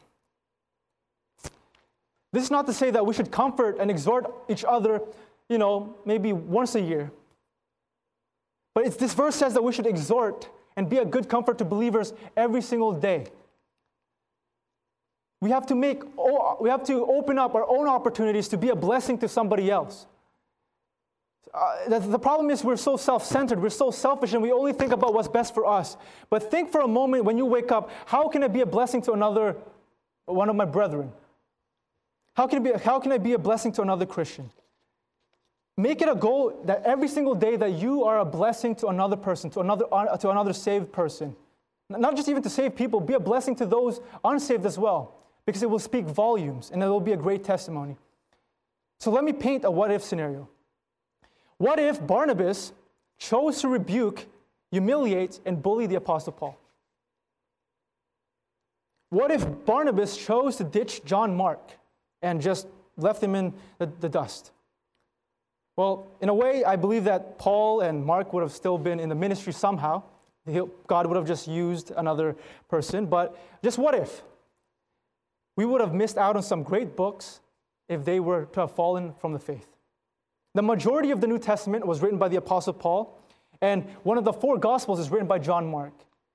This 2.32 2.45
is 2.45 2.52
not 2.52 2.67
to 2.67 2.74
say 2.74 2.89
that 2.91 3.06
we 3.06 3.13
should 3.13 3.32
comfort 3.32 3.80
and 3.82 3.91
exhort 3.91 4.34
each 4.48 4.63
other, 4.63 5.02
you 5.50 5.58
know, 5.58 5.93
maybe 6.06 6.32
once 6.32 6.76
a 6.76 6.82
year. 6.82 7.12
But 8.74 8.98
this 8.98 9.13
verse 9.13 9.36
says 9.36 9.54
that 9.56 9.62
we 9.62 9.74
should 9.74 9.88
exhort 9.88 10.48
and 10.78 10.89
be 10.89 11.00
a 11.00 11.06
good 11.06 11.28
comfort 11.28 11.58
to 11.58 11.65
believers 11.65 12.13
every 12.38 12.62
single 12.62 12.93
day. 12.93 13.26
We 15.45 15.51
have 15.51 15.67
to 15.67 15.75
make, 15.75 16.01
we 16.60 16.69
have 16.71 16.84
to 16.86 17.05
open 17.05 17.38
up 17.38 17.53
our 17.53 17.69
own 17.69 17.88
opportunities 17.88 18.47
to 18.47 18.58
be 18.58 18.69
a 18.69 18.75
blessing 18.75 19.19
to 19.19 19.27
somebody 19.27 19.69
else. 19.69 20.08
Uh, 21.53 21.88
the, 21.88 21.99
the 21.99 22.17
problem 22.17 22.49
is 22.49 22.63
we're 22.63 22.75
so 22.75 22.97
self 22.97 23.23
centered, 23.23 23.62
we're 23.62 23.69
so 23.69 23.91
selfish, 23.91 24.34
and 24.34 24.41
we 24.41 24.51
only 24.51 24.73
think 24.73 24.91
about 24.91 25.13
what's 25.13 25.27
best 25.27 25.53
for 25.53 25.67
us. 25.67 25.97
But 26.31 26.49
think 26.49 26.71
for 26.71 26.81
a 26.81 26.88
moment 26.88 27.25
when 27.25 27.38
you 27.38 27.45
wake 27.45 27.71
up 27.71 27.91
how 28.08 28.27
can 28.27 28.43
I 28.43 28.47
be 28.47 28.62
a 28.62 28.65
blessing 28.65 29.03
to 29.03 29.12
another, 29.12 29.55
one 30.25 30.49
of 30.49 30.55
my 30.55 30.65
brethren? 30.65 31.12
How 32.34 32.47
can, 32.47 32.63
be, 32.63 32.71
how 32.71 32.99
can 32.99 33.12
I 33.12 33.19
be 33.19 33.34
a 33.34 33.38
blessing 33.38 33.71
to 33.73 33.84
another 33.84 34.08
Christian? 34.08 34.49
Make 35.77 36.01
it 36.01 36.10
a 36.10 36.15
goal 36.15 36.60
that 36.65 36.81
every 36.86 37.08
single 37.08 37.36
day 37.36 37.55
that 37.55 37.73
you 37.73 38.03
are 38.03 38.17
a 38.17 38.25
blessing 38.25 38.73
to 38.77 38.88
another 38.88 39.15
person, 39.15 39.51
to 39.51 39.60
another, 39.60 39.86
uh, 39.91 40.17
to 40.17 40.31
another 40.31 40.53
saved 40.53 40.91
person. 40.91 41.36
Not 41.88 42.15
just 42.15 42.29
even 42.29 42.41
to 42.41 42.49
save 42.49 42.75
people, 42.75 42.99
be 42.99 43.13
a 43.13 43.19
blessing 43.19 43.55
to 43.58 43.67
those 43.67 43.99
unsaved 44.23 44.65
as 44.65 44.79
well 44.79 45.21
because 45.45 45.62
it 45.62 45.69
will 45.69 45.79
speak 45.79 46.05
volumes 46.05 46.71
and 46.71 46.81
it 46.81 46.88
will 46.88 46.99
be 46.99 47.13
a 47.13 47.17
great 47.17 47.43
testimony. 47.43 47.97
So 48.99 49.12
let 49.12 49.23
me 49.23 49.34
paint 49.34 49.65
a 49.65 49.71
what 49.71 49.91
if 49.91 50.03
scenario. 50.03 50.49
What 51.58 51.79
if 51.79 52.05
Barnabas 52.05 52.73
chose 53.17 53.62
to 53.62 53.67
rebuke, 53.67 54.25
humiliate, 54.71 55.39
and 55.45 55.62
bully 55.62 55.88
the 55.88 55.95
Apostle 55.95 56.34
Paul? 56.34 56.58
What 59.10 59.31
if 59.31 59.45
Barnabas 59.65 60.17
chose 60.17 60.58
to 60.58 60.63
ditch 60.63 61.05
John 61.05 61.36
Mark 61.36 61.71
and 62.21 62.41
just 62.41 62.67
left 62.97 63.23
him 63.23 63.36
in 63.36 63.53
the, 63.77 63.89
the 63.99 64.10
dust? 64.10 64.51
Well, 65.77 66.08
in 66.21 66.29
a 66.29 66.34
way, 66.34 66.63
I 66.63 66.75
believe 66.75 67.03
that 67.03 67.38
Paul 67.38 67.81
and 67.81 68.03
Mark 68.05 68.34
would 68.34 68.41
have 68.41 68.51
still 68.51 68.77
been 68.77 68.99
in 68.99 69.10
the 69.10 69.15
ministry 69.15 69.53
somehow. 69.53 70.03
God 70.88 71.08
would 71.08 71.15
have 71.15 71.27
just 71.27 71.47
used 71.47 71.91
another 71.91 72.36
person. 72.69 73.05
But 73.05 73.38
just 73.63 73.77
what 73.77 73.95
if? 73.95 74.21
We 75.55 75.65
would 75.65 75.81
have 75.81 75.93
missed 75.93 76.17
out 76.17 76.35
on 76.35 76.43
some 76.43 76.63
great 76.63 76.95
books 76.95 77.39
if 77.87 78.03
they 78.03 78.19
were 78.19 78.45
to 78.45 78.61
have 78.61 78.71
fallen 78.71 79.13
from 79.13 79.33
the 79.33 79.39
faith. 79.39 79.75
The 80.53 80.61
majority 80.61 81.11
of 81.11 81.21
the 81.21 81.27
New 81.27 81.39
Testament 81.39 81.85
was 81.85 82.01
written 82.01 82.17
by 82.17 82.29
the 82.29 82.37
Apostle 82.37 82.73
Paul, 82.73 83.19
and 83.61 83.85
one 84.03 84.17
of 84.17 84.23
the 84.23 84.33
four 84.33 84.57
Gospels 84.57 84.99
is 84.99 85.09
written 85.09 85.27
by 85.27 85.39
John 85.39 85.67
Mark. 85.67 85.93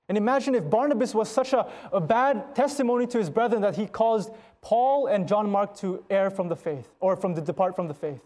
And 0.09 0.17
imagine 0.17 0.55
if 0.55 0.69
Barnabas 0.69 1.15
was 1.15 1.29
such 1.29 1.53
a, 1.53 1.71
a 1.91 2.01
bad 2.01 2.53
testimony 2.55 3.07
to 3.07 3.17
his 3.17 3.29
brethren 3.29 3.61
that 3.61 3.75
he 3.75 3.87
caused 3.87 4.31
Paul 4.61 5.07
and 5.07 5.27
John 5.27 5.49
Mark 5.49 5.75
to 5.77 6.03
err 6.09 6.29
from 6.29 6.49
the 6.49 6.55
faith 6.55 6.89
or 6.99 7.15
from 7.15 7.33
the 7.33 7.41
depart 7.41 7.75
from 7.75 7.87
the 7.87 7.93
faith. 7.93 8.21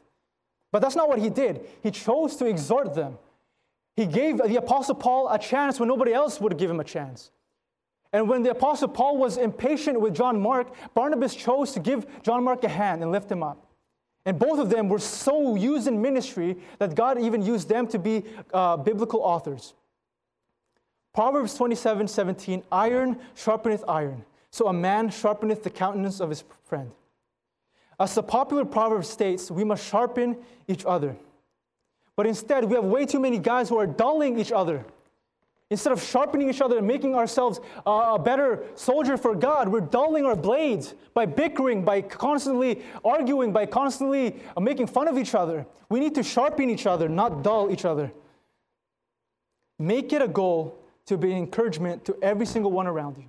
But 0.71 0.81
that's 0.81 0.95
not 0.95 1.07
what 1.07 1.19
he 1.19 1.29
did. 1.29 1.65
He 1.83 1.91
chose 1.91 2.35
to 2.37 2.45
exhort 2.45 2.95
them. 2.95 3.17
He 3.95 4.05
gave 4.05 4.37
the 4.37 4.57
Apostle 4.57 4.95
Paul 4.95 5.29
a 5.29 5.39
chance 5.39 5.79
when 5.79 5.87
nobody 5.87 6.11
else 6.11 6.41
would 6.41 6.57
give 6.57 6.69
him 6.69 6.79
a 6.79 6.83
chance. 6.83 7.31
And 8.15 8.29
when 8.29 8.43
the 8.43 8.51
Apostle 8.51 8.87
Paul 8.87 9.17
was 9.17 9.35
impatient 9.35 9.99
with 9.99 10.15
John 10.15 10.39
Mark, 10.39 10.73
Barnabas 10.93 11.35
chose 11.35 11.73
to 11.73 11.81
give 11.81 12.07
John 12.23 12.45
Mark 12.45 12.63
a 12.63 12.69
hand 12.69 13.03
and 13.03 13.11
lift 13.11 13.29
him 13.29 13.43
up. 13.43 13.67
And 14.25 14.39
both 14.39 14.57
of 14.57 14.69
them 14.69 14.87
were 14.87 14.99
so 14.99 15.57
used 15.57 15.85
in 15.85 16.01
ministry 16.01 16.55
that 16.79 16.95
God 16.95 17.19
even 17.19 17.41
used 17.41 17.67
them 17.67 17.87
to 17.87 17.99
be 17.99 18.23
uh, 18.53 18.77
biblical 18.77 19.19
authors. 19.19 19.73
Proverbs 21.13 21.55
27 21.55 22.07
17, 22.07 22.63
iron 22.71 23.19
sharpeneth 23.35 23.83
iron, 23.85 24.23
so 24.49 24.69
a 24.69 24.73
man 24.73 25.09
sharpeneth 25.09 25.63
the 25.63 25.69
countenance 25.69 26.21
of 26.21 26.29
his 26.29 26.45
friend. 26.63 26.91
As 27.99 28.15
the 28.15 28.23
popular 28.23 28.63
proverb 28.63 29.03
states, 29.03 29.51
we 29.51 29.65
must 29.65 29.85
sharpen 29.85 30.37
each 30.69 30.85
other. 30.85 31.17
But 32.15 32.27
instead, 32.27 32.63
we 32.63 32.75
have 32.75 32.85
way 32.85 33.05
too 33.05 33.19
many 33.19 33.39
guys 33.39 33.67
who 33.67 33.77
are 33.77 33.85
dulling 33.85 34.39
each 34.39 34.53
other 34.53 34.85
Instead 35.71 35.91
of 35.91 36.01
sharpening 36.01 36.47
each 36.47 36.61
other 36.61 36.77
and 36.77 36.85
making 36.85 37.15
ourselves 37.15 37.59
uh, 37.87 38.13
a 38.13 38.19
better 38.19 38.63
soldier 38.75 39.17
for 39.17 39.33
God, 39.33 39.67
we're 39.67 39.81
dulling 39.81 40.23
our 40.23 40.35
blades 40.35 40.93
by 41.15 41.25
bickering, 41.25 41.83
by 41.83 42.01
constantly 42.01 42.83
arguing, 43.03 43.51
by 43.51 43.65
constantly 43.65 44.35
uh, 44.55 44.59
making 44.59 44.85
fun 44.85 45.07
of 45.07 45.17
each 45.17 45.33
other. 45.33 45.65
We 45.89 45.99
need 45.99 46.13
to 46.15 46.23
sharpen 46.23 46.69
each 46.69 46.85
other, 46.85 47.09
not 47.09 47.41
dull 47.41 47.71
each 47.71 47.83
other. 47.83 48.11
Make 49.79 50.13
it 50.13 50.21
a 50.21 50.27
goal 50.27 50.77
to 51.07 51.17
be 51.17 51.35
encouragement 51.35 52.05
to 52.05 52.17
every 52.21 52.45
single 52.45 52.71
one 52.71 52.85
around 52.85 53.17
you, 53.17 53.25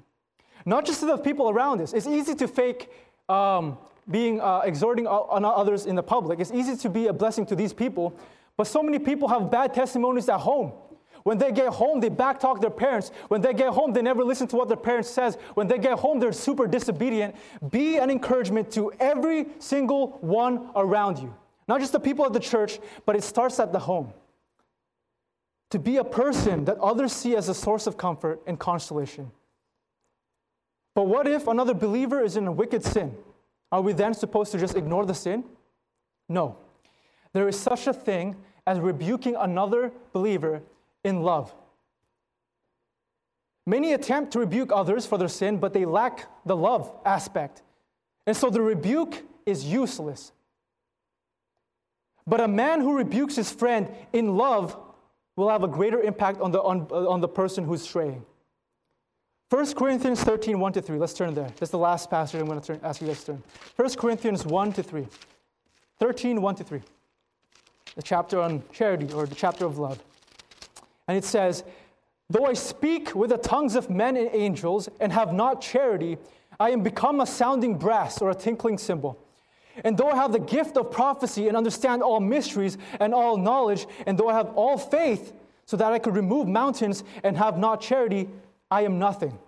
not 0.67 0.85
just 0.85 1.01
to 1.01 1.07
the 1.07 1.17
people 1.17 1.49
around 1.49 1.81
us. 1.81 1.95
It's 1.95 2.07
easy 2.07 2.35
to 2.35 2.47
fake 2.47 2.91
um, 3.31 3.79
being 4.11 4.43
uh, 4.43 4.61
exhorting 4.61 5.07
on 5.07 5.45
others 5.45 5.87
in 5.87 5.97
the 5.97 6.03
public. 6.03 6.39
It's 6.39 6.53
easy 6.53 6.77
to 6.77 6.91
be 6.91 7.07
a 7.07 7.13
blessing 7.15 7.47
to 7.47 7.57
these 7.57 7.73
people, 7.73 8.15
but 8.59 8.67
so 8.67 8.83
many 8.83 8.99
people 8.99 9.27
have 9.29 9.51
bad 9.51 9.73
testimonies 9.73 10.29
at 10.29 10.39
home. 10.39 10.73
When 11.27 11.39
they 11.39 11.51
get 11.51 11.71
home, 11.71 11.99
they 11.99 12.09
backtalk 12.09 12.61
their 12.61 12.71
parents. 12.71 13.11
When 13.27 13.41
they 13.41 13.53
get 13.53 13.71
home, 13.71 13.93
they 13.93 14.01
never 14.01 14.23
listen 14.23 14.47
to 14.47 14.55
what 14.55 14.69
their 14.69 14.77
parents 14.77 15.11
says. 15.11 15.37
When 15.55 15.67
they 15.67 15.77
get 15.77 15.99
home, 15.99 16.21
they're 16.21 16.33
super 16.33 16.69
disobedient. 16.69 17.35
Be 17.69 17.97
an 17.97 18.11
encouragement 18.11 18.71
to 18.75 18.93
every 19.01 19.47
single 19.59 20.19
one 20.21 20.71
around 20.77 21.19
you. 21.19 21.35
Not 21.67 21.81
just 21.81 21.91
the 21.91 21.99
people 21.99 22.25
of 22.25 22.33
the 22.33 22.39
church, 22.39 22.79
but 23.07 23.17
it 23.17 23.25
starts 23.25 23.59
at 23.59 23.73
the 23.73 23.81
home. 23.81 24.13
To 25.71 25.81
be 25.81 25.97
a 25.97 26.05
person 26.05 26.65
that 26.67 26.79
others 26.79 27.13
see 27.13 27.35
as 27.35 27.49
a 27.49 27.55
source 27.55 27.89
of 27.89 27.97
comfort 27.97 28.41
and 28.47 28.57
consolation. 28.57 29.33
But 30.95 31.09
what 31.09 31.27
if 31.27 31.49
another 31.49 31.75
believer 31.75 32.23
is 32.23 32.37
in 32.37 32.47
a 32.47 32.53
wicked 32.53 32.85
sin? 32.85 33.17
Are 33.73 33.81
we 33.81 33.95
then 33.95 34.15
supposed 34.15 34.53
to 34.53 34.59
just 34.59 34.77
ignore 34.77 35.05
the 35.05 35.15
sin? 35.15 35.43
No. 36.29 36.59
There 37.33 37.49
is 37.49 37.59
such 37.59 37.89
a 37.89 37.93
thing 37.93 38.37
as 38.65 38.79
rebuking 38.79 39.35
another 39.35 39.91
believer 40.13 40.63
in 41.07 41.23
love. 41.23 41.55
Many 43.65 43.93
attempt 43.93 44.33
to 44.33 44.41
rebuke 44.41 44.71
others 44.73 45.07
for 45.07 45.19
their 45.19 45.29
sin, 45.29 45.59
but 45.59 45.73
they 45.73 45.85
lack 45.85 46.29
the 46.45 46.57
love 46.57 46.93
aspect. 47.05 47.63
And 48.27 48.37
so 48.37 48.51
the 48.51 48.61
rebuke 48.61 49.23
is 49.47 49.65
useless. 49.65 50.33
But 52.27 52.41
a 52.41 52.49
man 52.49 52.81
who 52.81 52.97
rebukes 52.97 53.37
his 53.37 53.53
friend 53.53 53.89
in 54.13 54.37
love 54.37 54.77
will 55.37 55.49
have 55.49 55.63
a 55.63 55.69
greater 55.69 56.01
impact 56.01 56.41
on 56.41 56.51
the, 56.51 56.61
on, 56.61 56.89
uh, 56.91 57.09
on 57.09 57.21
the 57.21 57.29
person 57.29 57.65
who's 57.65 57.83
straying. 57.83 58.25
1 59.51 59.75
Corinthians 59.75 60.25
13, 60.25 60.59
1 60.59 60.73
to 60.73 60.83
3. 60.83 60.99
Let's 60.99 61.15
turn 61.15 61.35
there. 61.35 61.51
That's 61.57 61.71
the 61.71 61.79
last 61.79 62.11
passage 62.11 62.41
I'm 62.41 62.47
going 62.47 62.61
to 62.61 62.67
turn, 62.67 62.81
ask 62.83 63.01
you 63.01 63.07
guys 63.07 63.21
to 63.21 63.27
turn. 63.27 63.43
1 63.77 63.91
Corinthians 63.95 64.45
1 64.45 64.73
to 64.73 64.83
3. 64.83 65.07
13, 66.01 66.43
1 66.43 66.55
to 66.57 66.65
3. 66.65 66.81
The 67.95 68.03
chapter 68.03 68.41
on 68.41 68.63
charity 68.73 69.13
or 69.13 69.27
the 69.27 69.37
chapter 69.37 69.65
of 69.65 69.79
love. 69.79 70.03
And 71.09 71.17
it 71.17 71.25
says, 71.25 71.65
Though 72.29 72.47
I 72.47 72.55
speak 72.55 73.15
with 73.15 73.31
the 73.31 73.39
tongues 73.39 73.77
of 73.77 73.89
men 73.89 74.17
and 74.17 74.29
angels 74.33 74.89
and 75.01 75.13
have 75.13 75.33
not 75.33 75.61
charity, 75.61 76.19
I 76.59 76.71
am 76.71 76.83
become 76.83 77.21
a 77.21 77.27
sounding 77.27 77.79
brass 77.79 78.21
or 78.21 78.31
a 78.31 78.35
tinkling 78.35 78.79
cymbal. 78.79 79.19
And 79.85 79.97
though 79.97 80.11
I 80.11 80.17
have 80.17 80.33
the 80.33 80.41
gift 80.41 80.77
of 80.77 80.91
prophecy 80.91 81.49
and 81.49 81.57
understand 81.57 82.03
all 82.03 82.19
mysteries 82.19 82.79
and 82.99 83.15
all 83.15 83.37
knowledge, 83.37 83.87
and 84.07 84.19
though 84.19 84.29
I 84.29 84.35
have 84.35 84.51
all 84.55 84.79
faith 84.79 85.33
so 85.67 85.77
that 85.77 85.93
I 85.93 85.99
could 85.99 86.17
remove 86.17 86.49
mountains 86.49 87.05
and 87.23 87.37
have 87.37 87.59
not 87.59 87.81
charity, 87.81 88.29
I 88.71 88.83
am 88.83 88.99
nothing. 88.99 89.39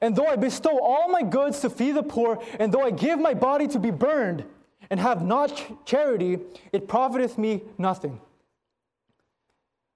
And 0.00 0.14
though 0.14 0.26
I 0.26 0.36
bestow 0.36 0.78
all 0.78 1.08
my 1.08 1.22
goods 1.22 1.60
to 1.60 1.70
feed 1.70 1.96
the 1.96 2.02
poor, 2.02 2.40
and 2.58 2.72
though 2.72 2.82
I 2.82 2.92
give 2.92 3.18
my 3.18 3.34
body 3.34 3.66
to 3.68 3.78
be 3.78 3.90
burned 3.90 4.44
and 4.88 5.00
have 5.00 5.22
not 5.22 5.84
charity, 5.84 6.38
it 6.72 6.86
profiteth 6.86 7.36
me 7.36 7.62
nothing. 7.76 8.20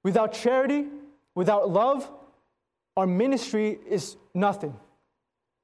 Without 0.04 0.32
charity, 0.32 0.86
without 1.34 1.70
love, 1.70 2.08
our 2.96 3.06
ministry 3.06 3.78
is 3.88 4.16
nothing. 4.34 4.76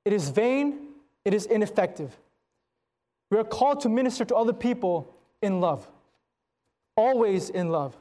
It 0.05 0.13
is 0.13 0.31
vain, 0.31 0.89
it 1.25 1.35
is 1.35 1.47
ineffective. 1.47 2.17
We 3.31 3.39
are 3.39 3.45
called 3.45 3.81
to 3.83 3.89
minister 3.89 4.25
to 4.25 4.35
other 4.35 4.53
people 4.53 5.15
in 5.41 5.61
love, 5.61 5.87
always 6.97 7.51
in 7.51 7.69
love. 7.69 7.95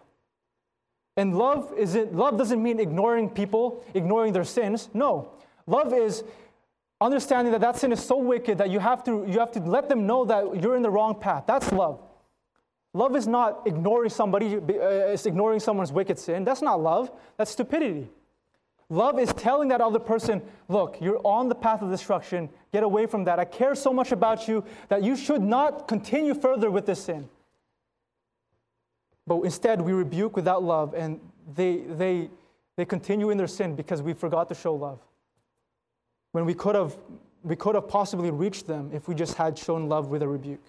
And 1.17 1.38
love 1.38 1.73
isn't 1.78 2.15
love 2.15 2.38
doesn't 2.38 2.63
mean 2.63 2.80
ignoring 2.80 3.30
people, 3.30 3.84
ignoring 3.93 4.32
their 4.32 4.45
sins. 4.45 4.89
No. 4.93 5.32
Love 5.67 5.93
is 5.93 6.23
understanding 7.02 7.52
that 7.52 7.62
that 7.62 7.78
sin 7.78 7.91
is 7.91 8.04
so 8.04 8.17
wicked 8.17 8.58
that 8.58 8.69
you 8.69 8.80
have 8.80 9.04
to 9.04 9.25
you 9.28 9.39
have 9.39 9.52
to 9.52 9.60
let 9.60 9.89
them 9.89 10.08
know 10.08 10.23
that 10.25 10.63
you're 10.63 10.78
in 10.78 10.82
the 10.82 10.89
wrong 10.89 11.13
path. 11.13 11.43
That's 11.45 11.71
love. 11.73 11.99
Love 12.93 13.15
is 13.15 13.28
not 13.28 13.62
ignoring 13.65 14.10
somebody, 14.10 14.56
uh, 14.56 14.60
it's 14.60 15.25
ignoring 15.25 15.60
someone's 15.60 15.91
wicked 15.91 16.17
sin. 16.17 16.43
That's 16.43 16.62
not 16.62 16.82
love, 16.82 17.12
that's 17.38 17.52
stupidity. 17.52 18.10
Love 18.89 19.19
is 19.19 19.32
telling 19.34 19.69
that 19.69 19.82
other 19.82 19.99
person, 19.99 20.41
look, 20.67 20.97
you're 20.99 21.21
on 21.23 21.47
the 21.47 21.54
path 21.54 21.84
of 21.84 21.91
destruction. 21.91 22.49
Get 22.73 22.82
away 22.82 23.06
from 23.06 23.23
that. 23.25 23.38
I 23.38 23.45
care 23.45 23.75
so 23.75 23.93
much 23.93 24.12
about 24.12 24.47
you 24.47 24.63
that 24.88 25.04
you 25.04 25.15
should 25.15 25.43
not 25.43 25.88
continue 25.88 26.34
further 26.34 26.71
with 26.71 26.88
this 26.88 27.04
sin. 27.04 27.30
But 29.28 29.41
instead, 29.41 29.80
we 29.80 29.93
rebuke 29.93 30.36
without 30.36 30.63
love, 30.63 30.95
and 30.95 31.19
they, 31.56 31.78
they, 31.78 32.32
they 32.78 32.86
continue 32.86 33.30
in 33.30 33.38
their 33.38 33.45
sin 33.45 33.75
because 33.75 34.02
we 34.02 34.13
forgot 34.13 34.49
to 34.49 34.56
show 34.56 34.73
love. 34.73 34.99
When 36.32 36.45
we 36.45 36.56
could 36.56 36.73
have, 36.73 36.97
we 37.43 37.56
could 37.56 37.75
have 37.75 37.88
possibly 37.88 38.32
reached 38.32 38.65
them 38.65 38.89
if 38.91 39.08
we 39.08 39.13
just 39.13 39.36
had 39.36 39.56
shown 39.56 39.88
love 39.88 40.08
with 40.08 40.23
a 40.23 40.28
rebuke. 40.28 40.63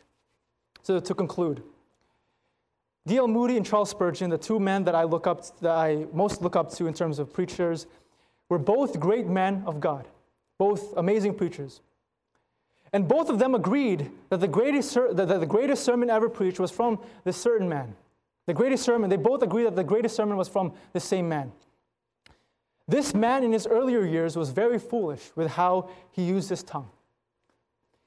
So, 0.83 1.01
to 1.01 1.15
conclude, 1.15 1.63
D.L. 3.07 3.29
Moody 3.29 3.57
and 3.57 3.65
Charles 3.65 3.91
Spurgeon, 3.91 4.31
the 4.31 4.39
two 4.39 4.61
men 4.61 4.85
that 4.85 4.95
I 4.95 5.05
look 5.05 5.27
up, 5.27 5.59
that 5.61 5.75
I 5.75 6.07
most 6.13 6.43
look 6.43 6.55
up 6.55 6.71
to 6.75 6.87
in 6.87 6.95
terms 6.95 7.19
of 7.19 7.33
preachers, 7.33 7.87
were 8.49 8.59
both 8.59 9.01
great 9.01 9.27
men 9.27 9.63
of 9.67 9.81
God, 9.81 10.07
both 10.59 10.97
amazing 10.97 11.35
preachers. 11.35 11.81
And 12.93 13.07
both 13.07 13.31
of 13.31 13.39
them 13.39 13.55
agreed 13.55 14.11
that 14.29 14.41
the 14.41 14.49
greatest, 14.49 14.95
that 14.95 15.41
the 15.41 15.47
greatest 15.47 15.85
sermon 15.85 16.11
ever 16.11 16.29
preached 16.29 16.59
was 16.59 16.71
from 16.71 16.99
this 17.25 17.37
certain 17.37 17.69
man. 17.69 17.95
The 18.47 18.55
greatest 18.55 18.83
sermon, 18.85 19.09
they 19.09 19.17
both 19.17 19.43
agreed 19.43 19.65
that 19.65 19.77
the 19.77 19.85
greatest 19.85 20.17
sermon 20.17 20.37
was 20.37 20.49
from 20.49 20.73
the 20.93 21.01
same 21.01 21.29
man. 21.29 21.53
This 22.89 23.15
man 23.15 23.45
in 23.45 23.53
his 23.53 23.69
earlier 23.69 24.05
years 24.05 24.37
was 24.37 24.51
very 24.51 24.79
foolish 24.79 25.31
with 25.37 25.53
how 25.53 25.91
he 26.11 26.25
used 26.25 26.51
his 26.51 26.65
tongue. 26.65 26.91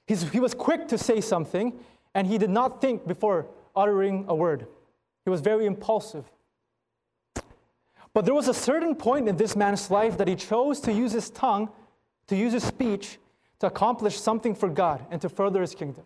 He's, 0.05 0.29
he 0.29 0.41
was 0.41 0.53
quick 0.53 0.89
to 0.89 0.97
say 0.97 1.21
something, 1.21 1.79
and 2.13 2.27
he 2.27 2.37
did 2.37 2.49
not 2.49 2.81
think 2.81 3.07
before 3.07 3.47
uttering 3.73 4.25
a 4.27 4.35
word. 4.35 4.67
He 5.23 5.29
was 5.29 5.41
very 5.41 5.65
impulsive. 5.65 6.25
But 8.13 8.25
there 8.25 8.33
was 8.33 8.47
a 8.47 8.53
certain 8.53 8.95
point 8.95 9.27
in 9.27 9.37
this 9.37 9.55
man's 9.55 9.89
life 9.89 10.17
that 10.17 10.27
he 10.27 10.35
chose 10.35 10.79
to 10.81 10.93
use 10.93 11.11
his 11.11 11.29
tongue, 11.29 11.69
to 12.27 12.35
use 12.35 12.53
his 12.53 12.63
speech, 12.63 13.17
to 13.59 13.67
accomplish 13.67 14.19
something 14.19 14.53
for 14.53 14.69
God 14.69 15.05
and 15.09 15.21
to 15.21 15.29
further 15.29 15.61
his 15.61 15.73
kingdom. 15.73 16.03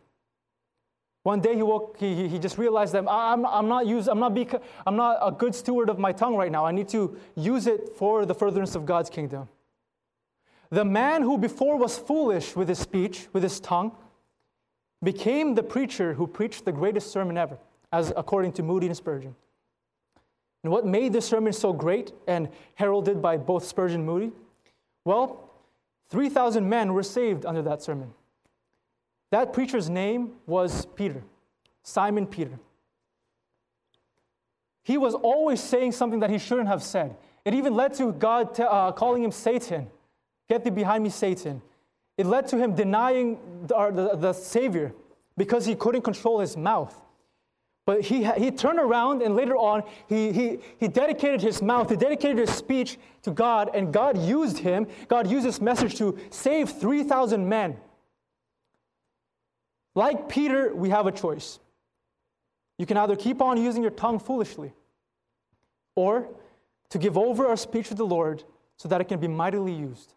One 1.23 1.41
day 1.41 1.55
he, 1.55 1.63
woke, 1.63 1.97
he, 1.99 2.29
he 2.29 2.39
just 2.39 2.57
realized 2.57 2.93
that 2.93 3.03
I'm, 3.09 3.45
I'm, 3.45 3.67
not 3.67 3.85
use, 3.85 4.07
I'm, 4.07 4.19
not 4.19 4.37
I'm 4.85 4.95
not 4.95 5.17
a 5.21 5.29
good 5.29 5.53
steward 5.53 5.89
of 5.89 5.99
my 5.99 6.13
tongue 6.13 6.37
right 6.37 6.51
now. 6.51 6.65
I 6.65 6.71
need 6.71 6.87
to 6.89 7.17
use 7.35 7.67
it 7.67 7.97
for 7.97 8.25
the 8.25 8.33
furtherance 8.33 8.75
of 8.75 8.85
God's 8.85 9.09
kingdom. 9.09 9.49
The 10.69 10.85
man 10.85 11.23
who 11.23 11.37
before 11.37 11.77
was 11.77 11.97
foolish 11.97 12.55
with 12.55 12.69
his 12.69 12.79
speech, 12.79 13.27
with 13.33 13.43
his 13.43 13.59
tongue, 13.59 13.91
became 15.03 15.55
the 15.55 15.63
preacher 15.63 16.13
who 16.13 16.27
preached 16.27 16.63
the 16.63 16.71
greatest 16.71 17.11
sermon 17.11 17.37
ever, 17.37 17.57
as 17.91 18.11
according 18.15 18.53
to 18.53 18.63
Moody 18.63 18.87
and 18.87 18.97
Spurgeon. 18.97 19.35
And 20.63 20.71
what 20.71 20.85
made 20.85 21.13
this 21.13 21.25
sermon 21.25 21.53
so 21.53 21.71
great 21.71 22.11
and 22.27 22.49
heralded 22.75 23.21
by 23.21 23.37
both 23.37 23.65
Spurgeon 23.65 24.01
and 24.01 24.05
Moody? 24.05 24.31
Well, 25.05 25.49
3,000 26.09 26.67
men 26.67 26.93
were 26.93 27.03
saved 27.03 27.45
under 27.45 27.61
that 27.63 27.81
sermon. 27.81 28.13
That 29.31 29.53
preacher's 29.53 29.89
name 29.89 30.33
was 30.45 30.85
Peter, 30.87 31.23
Simon 31.83 32.27
Peter. 32.27 32.59
He 34.83 34.97
was 34.97 35.15
always 35.15 35.61
saying 35.61 35.91
something 35.91 36.21
that 36.21 36.29
he 36.29 36.37
shouldn't 36.37 36.69
have 36.69 36.81
said. 36.81 37.15
It 37.43 37.53
even 37.53 37.75
led 37.75 37.93
to 37.95 38.13
God 38.13 38.57
uh, 38.59 38.93
calling 38.93 39.23
him 39.23 39.31
Satan. 39.31 39.87
Get 40.49 40.63
thee 40.63 40.69
behind 40.69 41.03
me, 41.03 41.09
Satan. 41.09 41.61
It 42.17 42.25
led 42.25 42.47
to 42.47 42.57
him 42.57 42.73
denying 42.73 43.37
the, 43.67 43.91
the, 43.91 44.17
the 44.17 44.33
Savior 44.33 44.93
because 45.35 45.65
he 45.65 45.75
couldn't 45.75 46.01
control 46.01 46.39
his 46.39 46.57
mouth. 46.57 46.95
But 47.87 48.01
he, 48.01 48.25
he 48.25 48.51
turned 48.51 48.79
around 48.79 49.21
and 49.21 49.33
later 49.33 49.55
on, 49.55 49.81
he, 50.09 50.33
he, 50.33 50.59
he 50.77 50.89
dedicated 50.89 51.41
his 51.41 51.61
mouth, 51.61 51.89
he 51.89 51.95
dedicated 51.95 52.37
his 52.37 52.49
speech 52.49 52.97
to 53.21 53.31
God, 53.31 53.71
and 53.73 53.93
God 53.93 54.17
used 54.17 54.57
him. 54.57 54.87
God 55.07 55.31
used 55.31 55.45
his 55.45 55.61
message 55.61 55.95
to 55.99 56.19
save 56.29 56.69
3,000 56.69 57.47
men. 57.47 57.77
Like 59.95 60.27
Peter, 60.27 60.75
we 60.75 60.89
have 60.89 61.07
a 61.07 61.13
choice. 61.13 61.59
You 62.77 62.85
can 62.85 62.97
either 62.97 63.15
keep 63.15 63.41
on 63.41 63.55
using 63.55 63.83
your 63.83 63.91
tongue 63.91 64.19
foolishly, 64.19 64.73
or 65.95 66.27
to 66.89 66.97
give 66.97 67.17
over 67.17 67.47
our 67.47 67.55
speech 67.55 67.87
to 67.87 67.95
the 67.95 68.05
Lord 68.05 68.43
so 68.75 68.89
that 68.89 68.99
it 68.99 69.05
can 69.05 69.21
be 69.21 69.29
mightily 69.29 69.71
used. 69.71 70.13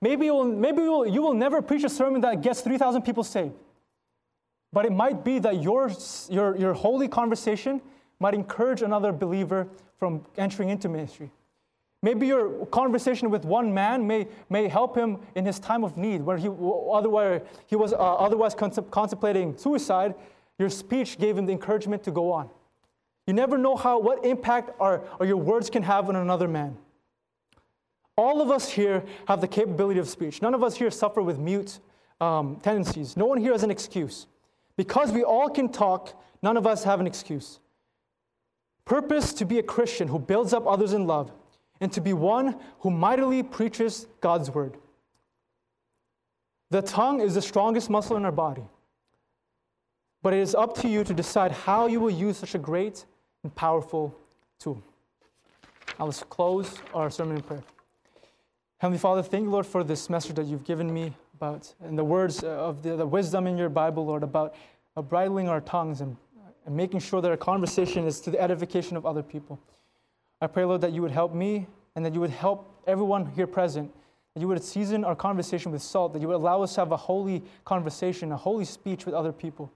Maybe, 0.00 0.26
you 0.26 0.34
will, 0.34 0.44
maybe 0.44 0.82
you 0.82 0.92
will, 0.92 1.06
you 1.08 1.20
will 1.20 1.34
never 1.34 1.62
preach 1.62 1.82
a 1.82 1.88
sermon 1.88 2.20
that 2.20 2.42
gets 2.42 2.60
3,000 2.60 3.02
people 3.02 3.24
saved. 3.24 3.54
But 4.72 4.86
it 4.86 4.92
might 4.92 5.24
be 5.24 5.38
that 5.40 5.62
your, 5.62 5.90
your, 6.30 6.56
your 6.56 6.72
holy 6.72 7.08
conversation 7.08 7.82
might 8.20 8.34
encourage 8.34 8.82
another 8.82 9.12
believer 9.12 9.68
from 9.98 10.24
entering 10.38 10.70
into 10.70 10.88
ministry. 10.88 11.30
Maybe 12.02 12.26
your 12.26 12.66
conversation 12.66 13.30
with 13.30 13.44
one 13.44 13.72
man 13.72 14.06
may, 14.06 14.26
may 14.50 14.66
help 14.66 14.96
him 14.96 15.18
in 15.36 15.44
his 15.44 15.60
time 15.60 15.84
of 15.84 15.96
need, 15.96 16.22
where 16.22 16.36
he 16.36 16.48
otherwise, 16.48 17.42
he 17.66 17.76
was 17.76 17.92
uh, 17.92 17.96
otherwise 17.96 18.54
contemplating 18.54 19.56
suicide. 19.56 20.14
Your 20.58 20.68
speech 20.68 21.18
gave 21.18 21.38
him 21.38 21.46
the 21.46 21.52
encouragement 21.52 22.02
to 22.04 22.10
go 22.10 22.32
on. 22.32 22.48
You 23.28 23.34
never 23.34 23.56
know 23.56 23.76
how, 23.76 24.00
what 24.00 24.24
impact 24.24 24.70
our, 24.80 25.04
or 25.20 25.26
your 25.26 25.36
words 25.36 25.70
can 25.70 25.84
have 25.84 26.08
on 26.08 26.16
another 26.16 26.48
man. 26.48 26.76
All 28.16 28.42
of 28.42 28.50
us 28.50 28.68
here 28.68 29.04
have 29.28 29.40
the 29.40 29.48
capability 29.48 30.00
of 30.00 30.08
speech. 30.08 30.42
None 30.42 30.54
of 30.54 30.62
us 30.64 30.76
here 30.76 30.90
suffer 30.90 31.22
with 31.22 31.38
mute 31.38 31.78
um, 32.20 32.56
tendencies. 32.62 33.16
No 33.16 33.26
one 33.26 33.38
here 33.38 33.52
has 33.52 33.62
an 33.62 33.70
excuse. 33.70 34.26
Because 34.76 35.12
we 35.12 35.22
all 35.22 35.48
can 35.48 35.68
talk, 35.68 36.20
none 36.42 36.56
of 36.56 36.66
us 36.66 36.84
have 36.84 37.00
an 37.00 37.06
excuse. 37.06 37.60
Purpose 38.84 39.32
to 39.34 39.44
be 39.44 39.58
a 39.58 39.62
Christian 39.62 40.08
who 40.08 40.18
builds 40.18 40.52
up 40.52 40.66
others 40.66 40.92
in 40.92 41.06
love 41.06 41.30
and 41.80 41.92
to 41.92 42.00
be 42.00 42.12
one 42.12 42.56
who 42.80 42.90
mightily 42.90 43.42
preaches 43.42 44.06
God's 44.20 44.50
word. 44.50 44.76
The 46.70 46.82
tongue 46.82 47.20
is 47.20 47.34
the 47.34 47.42
strongest 47.42 47.90
muscle 47.90 48.16
in 48.16 48.24
our 48.24 48.32
body. 48.32 48.64
But 50.22 50.32
it 50.32 50.40
is 50.40 50.54
up 50.54 50.76
to 50.78 50.88
you 50.88 51.04
to 51.04 51.12
decide 51.12 51.52
how 51.52 51.86
you 51.86 52.00
will 52.00 52.10
use 52.10 52.38
such 52.38 52.54
a 52.54 52.58
great 52.58 53.04
and 53.42 53.54
powerful 53.54 54.16
tool. 54.58 54.82
Now 55.98 56.06
let's 56.06 56.22
close 56.22 56.78
our 56.94 57.10
sermon 57.10 57.36
in 57.36 57.42
prayer. 57.42 57.62
Heavenly 58.78 58.98
Father, 58.98 59.22
thank 59.22 59.44
you, 59.44 59.50
Lord, 59.50 59.66
for 59.66 59.84
this 59.84 60.08
message 60.08 60.36
that 60.36 60.46
you've 60.46 60.64
given 60.64 60.92
me 60.92 61.12
about, 61.42 61.74
and 61.82 61.98
the 61.98 62.04
words 62.04 62.44
of 62.44 62.84
the, 62.84 62.94
the 62.94 63.04
wisdom 63.04 63.48
in 63.48 63.58
your 63.58 63.68
Bible, 63.68 64.06
Lord, 64.06 64.22
about 64.22 64.54
uh, 64.96 65.02
bridling 65.02 65.48
our 65.48 65.60
tongues 65.60 66.00
and, 66.00 66.16
and 66.66 66.76
making 66.76 67.00
sure 67.00 67.20
that 67.20 67.28
our 67.28 67.36
conversation 67.36 68.06
is 68.06 68.20
to 68.20 68.30
the 68.30 68.40
edification 68.40 68.96
of 68.96 69.04
other 69.04 69.24
people. 69.24 69.58
I 70.40 70.46
pray, 70.46 70.64
Lord, 70.64 70.82
that 70.82 70.92
you 70.92 71.02
would 71.02 71.10
help 71.10 71.34
me 71.34 71.66
and 71.96 72.06
that 72.06 72.14
you 72.14 72.20
would 72.20 72.30
help 72.30 72.80
everyone 72.86 73.26
here 73.26 73.48
present, 73.48 73.92
that 74.34 74.40
you 74.40 74.46
would 74.46 74.62
season 74.62 75.02
our 75.02 75.16
conversation 75.16 75.72
with 75.72 75.82
salt, 75.82 76.12
that 76.12 76.22
you 76.22 76.28
would 76.28 76.36
allow 76.36 76.62
us 76.62 76.74
to 76.76 76.82
have 76.82 76.92
a 76.92 76.96
holy 76.96 77.42
conversation, 77.64 78.30
a 78.30 78.36
holy 78.36 78.64
speech 78.64 79.04
with 79.04 79.14
other 79.14 79.32
people. 79.32 79.72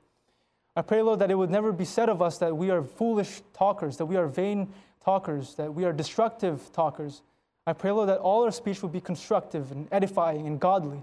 I 0.76 0.82
pray, 0.82 1.02
Lord, 1.02 1.18
that 1.18 1.32
it 1.32 1.34
would 1.34 1.50
never 1.50 1.72
be 1.72 1.84
said 1.84 2.08
of 2.08 2.22
us 2.22 2.38
that 2.38 2.56
we 2.56 2.70
are 2.70 2.84
foolish 2.84 3.42
talkers, 3.54 3.96
that 3.96 4.06
we 4.06 4.14
are 4.14 4.28
vain 4.28 4.72
talkers, 5.04 5.56
that 5.56 5.74
we 5.74 5.84
are 5.84 5.92
destructive 5.92 6.70
talkers. 6.72 7.22
I 7.66 7.72
pray, 7.72 7.90
Lord, 7.90 8.08
that 8.08 8.18
all 8.18 8.44
our 8.44 8.52
speech 8.52 8.84
would 8.84 8.92
be 8.92 9.00
constructive 9.00 9.72
and 9.72 9.88
edifying 9.90 10.46
and 10.46 10.60
godly. 10.60 11.02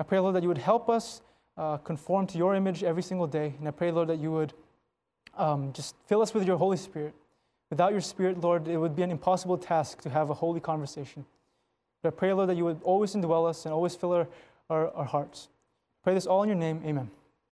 I 0.00 0.02
pray, 0.02 0.18
Lord, 0.18 0.34
that 0.34 0.42
you 0.42 0.48
would 0.48 0.56
help 0.56 0.88
us 0.88 1.20
uh, 1.58 1.76
conform 1.76 2.26
to 2.28 2.38
your 2.38 2.54
image 2.54 2.82
every 2.82 3.02
single 3.02 3.26
day. 3.26 3.52
And 3.58 3.68
I 3.68 3.70
pray, 3.70 3.90
Lord, 3.90 4.08
that 4.08 4.18
you 4.18 4.32
would 4.32 4.54
um, 5.36 5.74
just 5.74 5.94
fill 6.06 6.22
us 6.22 6.32
with 6.32 6.46
your 6.46 6.56
Holy 6.56 6.78
Spirit. 6.78 7.12
Without 7.68 7.92
your 7.92 8.00
Spirit, 8.00 8.40
Lord, 8.40 8.66
it 8.66 8.78
would 8.78 8.96
be 8.96 9.02
an 9.02 9.10
impossible 9.10 9.58
task 9.58 10.00
to 10.00 10.08
have 10.08 10.30
a 10.30 10.34
holy 10.34 10.58
conversation. 10.58 11.26
But 12.02 12.14
I 12.14 12.16
pray, 12.16 12.32
Lord, 12.32 12.48
that 12.48 12.56
you 12.56 12.64
would 12.64 12.80
always 12.82 13.14
indwell 13.14 13.46
us 13.46 13.66
and 13.66 13.74
always 13.74 13.94
fill 13.94 14.12
our, 14.12 14.26
our, 14.70 14.90
our 14.92 15.04
hearts. 15.04 15.50
Pray 16.02 16.14
this 16.14 16.24
all 16.24 16.42
in 16.44 16.48
your 16.48 16.56
name. 16.56 16.80
Amen. 16.86 17.10